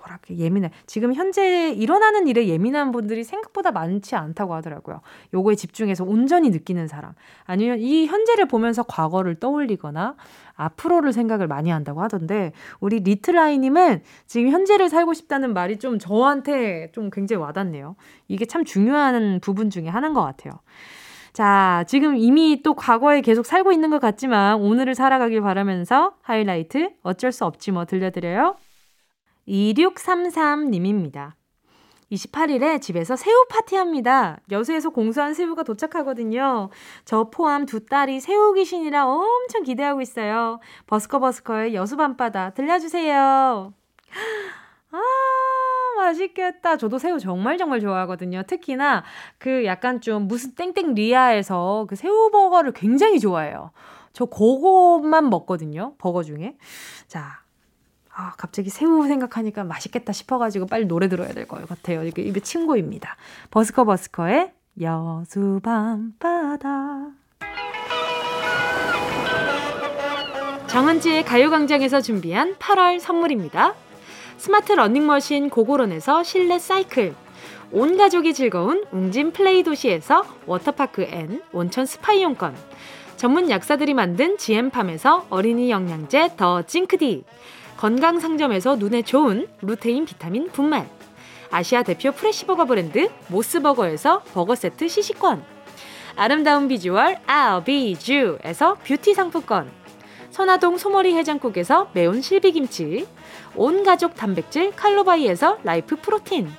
뭐랄까 0.04 0.36
예민해. 0.36 0.72
지금 0.86 1.14
현재 1.14 1.72
일어나는 1.72 2.28
일에 2.28 2.47
예민한 2.47 2.91
분들이 2.91 3.24
생각보다 3.24 3.72
많지 3.72 4.16
않다고 4.16 4.54
하더라고요. 4.56 5.01
요거에 5.34 5.56
집중해서 5.56 6.04
온전히 6.04 6.49
느끼는 6.49 6.88
사람. 6.88 7.14
아니면 7.45 7.80
이 7.80 8.06
현재를 8.06 8.47
보면서 8.47 8.84
과거를 8.84 9.36
떠올리거나 9.36 10.16
앞으로를 10.56 11.14
생각을 11.14 11.47
많이 11.47 11.70
한다고 11.70 12.01
하던데 12.01 12.51
우리 12.80 12.99
리틀아이님은 12.99 14.01
지금 14.28 14.49
현재를 14.49 14.89
살고 14.89 15.14
싶다는 15.14 15.54
말이 15.54 15.78
좀 15.78 15.97
저한테 15.97 16.91
좀 16.91 17.10
굉장히 17.10 17.41
와닿네요. 17.41 17.95
이게 18.28 18.45
참 18.45 18.64
중요한 18.66 19.39
부분 19.41 19.70
중에 19.70 19.88
하나인 19.88 20.14
것 20.14 20.22
같아요. 20.22 20.60
자, 21.32 21.84
지금 21.88 22.16
이미 22.16 22.62
또 22.62 22.76
과거에 22.76 23.22
계속 23.22 23.47
살고 23.47 23.72
있는 23.72 23.89
것 23.89 23.99
같지만 23.99 24.62
오늘을 24.62 24.93
살아가길 24.93 25.41
바라면서 25.41 26.14
하이라이트 26.22 26.91
어쩔 27.01 27.32
수 27.32 27.45
없지 27.45 27.72
뭐 27.72 27.86
들려드려요. 27.86 28.56
2633님입니다. 29.47 31.33
28일에 32.11 32.81
집에서 32.81 33.15
새우 33.15 33.45
파티합니다. 33.49 34.39
여수에서 34.51 34.89
공수한 34.91 35.33
새우가 35.33 35.63
도착하거든요. 35.63 36.69
저 37.05 37.29
포함 37.29 37.65
두 37.65 37.85
딸이 37.85 38.19
새우 38.19 38.53
귀신이라 38.53 39.05
엄청 39.07 39.63
기대하고 39.63 40.01
있어요. 40.01 40.59
버스커버스커의 40.87 41.73
여수 41.73 41.97
밤바다 41.97 42.51
들려주세요. 42.51 43.73
아, 44.91 45.01
맛있겠다. 45.97 46.77
저도 46.77 46.99
새우 46.99 47.19
정말 47.19 47.57
정말 47.57 47.79
좋아하거든요. 47.79 48.43
특히나 48.43 49.03
그 49.39 49.65
약간 49.65 50.01
좀 50.01 50.27
무슨 50.27 50.53
땡땡 50.53 50.93
리아에서 50.93 51.87
그 51.89 51.95
새우 51.95 52.29
버거를 52.29 52.73
굉장히 52.73 53.19
좋아해요. 53.19 53.71
저 54.11 54.25
그것만 54.25 55.31
먹거든요. 55.31 55.95
버거 55.97 56.21
중에. 56.21 56.55
자, 57.07 57.42
아, 58.16 58.34
갑자기 58.38 58.70
새우 58.70 59.07
생각하니까 59.07 59.64
맛있겠다 59.64 60.14
싶어가지고 60.14 60.68
빨리 60.68 60.86
노래 60.86 61.07
들어야 61.09 61.30
될 61.34 61.47
것 61.47 61.68
같아요. 61.68 62.03
이게 62.03 62.22
입에 62.22 62.39
침 62.41 62.68
고입니다. 62.68 63.16
버스커 63.51 63.86
버스커의 63.86 64.51
여수 64.82 65.59
밤바다. 65.64 67.07
정은지의 70.68 71.26
가요광장에서 71.26 72.01
준비한 72.01 72.55
8월 72.55 72.99
선물입니다. 72.99 73.74
스마트 74.38 74.72
러닝머신 74.74 75.49
고고런에서 75.49 76.24
실내 76.24 76.57
사이클. 76.59 77.14
온 77.72 77.97
가족이 77.97 78.34
즐거운 78.34 78.84
웅진 78.91 79.34
플레이 79.34 79.64
도시에서 79.64 80.26
워터파크 80.45 81.03
and 81.03 81.41
온천 81.51 81.86
스파 81.86 82.14
이용권. 82.14 82.55
전문 83.18 83.49
약사들이 83.49 83.93
만든 83.93 84.38
지엠팜에서 84.38 85.28
어린이 85.30 85.70
영양제 85.72 86.36
더 86.38 86.64
징크디. 86.64 87.24
건강 87.84 88.17
상점에서 88.17 88.77
눈에 88.77 89.01
좋은 89.01 89.45
루테인 89.59 90.05
비타민 90.05 90.49
분말. 90.49 90.88
아시아 91.51 91.84
대표 91.84 92.13
fresh버거 92.13 92.63
브랜드 92.63 93.09
모스버거에서 93.27 94.21
버거 94.34 94.55
세트 94.55 94.88
시식권. 94.88 95.43
아름다운 96.15 96.69
비주얼 96.69 97.17
아비주에서 97.25 98.75
뷰티 98.86 99.13
상품권. 99.13 99.69
선화동 100.31 100.77
소머리 100.77 101.13
해장국에서 101.15 101.89
매운 101.91 102.21
실비김치. 102.21 103.05
온 103.57 103.84
가족 103.84 104.15
단백질 104.15 104.73
칼로바이에서 104.73 105.57
라이프 105.65 105.97
프로틴. 105.97 106.49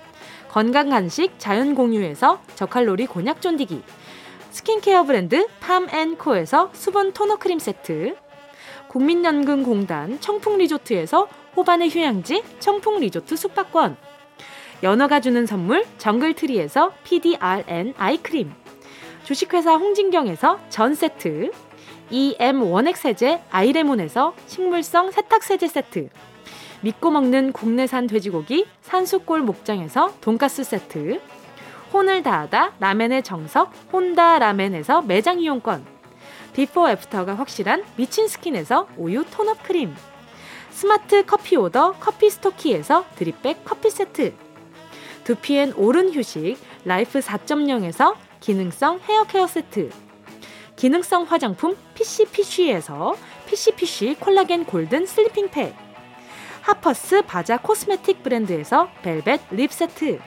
건강 0.51 0.91
간식 0.91 1.39
자연 1.39 1.75
공유에서 1.75 2.43
저칼로리 2.55 3.07
곤약 3.07 3.41
쫀디기. 3.41 3.81
스킨케어 4.51 5.05
브랜드 5.05 5.49
팜앤코에서 5.61 6.69
수분 6.75 7.15
토너 7.15 7.37
크림 7.37 7.59
세트. 7.59 8.15
국민연금공단 8.95 10.21
청풍리조트에서 10.21 11.27
호반의 11.57 11.91
휴양지 11.91 12.45
청풍리조트 12.61 13.35
숙박권. 13.35 13.97
연어가 14.85 15.19
주는 15.21 15.47
선물 15.47 15.85
정글트리에서 15.99 16.93
PDRN 17.03 17.95
아이크림. 17.97 18.53
주식회사 19.25 19.75
홍진경에서 19.75 20.61
전 20.69 21.01
세트. 21.01 21.51
EM 22.11 22.63
원액세제 22.63 23.43
아이레몬에서 23.51 24.35
식물성 24.47 25.11
세탁세제 25.11 25.67
세트. 25.67 26.09
믿고 26.83 27.11
먹는 27.11 27.51
국내산 27.53 28.07
돼지고기 28.07 28.67
산수골 28.83 29.41
목장에서 29.41 30.13
돈가스 30.21 30.63
세트. 30.63 31.21
혼을 31.93 32.23
다하다 32.23 32.75
라멘의 32.79 33.25
정석 33.25 33.73
혼다 33.93 34.39
라멘에서 34.39 35.03
매장 35.03 35.41
이용권 35.41 35.94
비포 36.55 36.89
애프터가 36.89 37.35
확실한 37.35 37.85
미친 37.97 38.29
스킨에서 38.29 38.89
우유 38.97 39.25
tone 39.31 39.52
up 39.52 39.63
크림. 39.65 39.95
스마트 40.71 41.27
커피 41.27 41.57
오더 41.57 41.97
커피 42.01 42.31
스토키에서 42.31 43.05
드립백 43.17 43.65
커피 43.65 43.91
세트. 43.91 44.35
두피엔 45.25 45.75
오른 45.77 46.13
휴식 46.13 46.57
라이프 46.85 47.19
4.0에서 47.19 48.15
기능성 48.41 49.01
헤어 49.09 49.25
케어 49.25 49.47
세트. 49.47 49.91
기능성 50.77 51.25
화장품 51.25 51.77
피시피쉬에서 51.95 53.17
피시피쉬 53.47 54.17
콜라겐 54.21 54.65
golden 54.65 55.07
sleeping 55.07 55.49
팩. 55.49 55.75
하퍼스 56.61 57.23
바자 57.23 57.59
코스메틱 57.59 58.23
브랜드에서 58.23 58.89
velvet 59.03 59.41
lip 59.51 59.73
세트. 59.73 60.21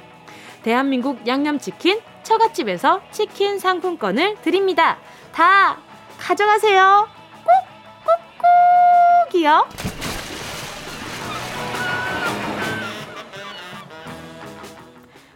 대한민국 0.63 1.25
양념치킨 1.25 2.01
처갓집에서 2.23 3.01
치킨 3.11 3.59
상품권을 3.59 4.35
드립니다. 4.41 4.97
다 5.31 5.86
가져가세요. 6.27 7.07
꾹 8.03 8.11
꾹꾹이요. 9.31 9.65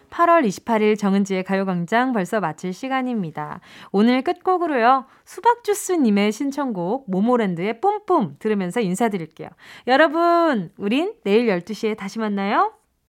(8월 0.09 0.45
28일) 0.45 0.99
정은지의 0.99 1.45
가요광장 1.45 2.11
벌써 2.11 2.41
마칠 2.41 2.73
시간입니다. 2.73 3.61
오늘 3.93 4.21
끝곡으로요. 4.21 5.05
수박주스님의 5.23 6.33
신청곡 6.33 7.09
모모랜드의 7.09 7.79
뿜뿜 7.79 8.35
들으면서 8.39 8.81
인사드릴게요. 8.81 9.47
여러분 9.87 10.73
우린 10.75 11.13
내일 11.23 11.47
(12시에) 11.47 11.95
다시 11.95 12.19
만나요. 12.19 12.73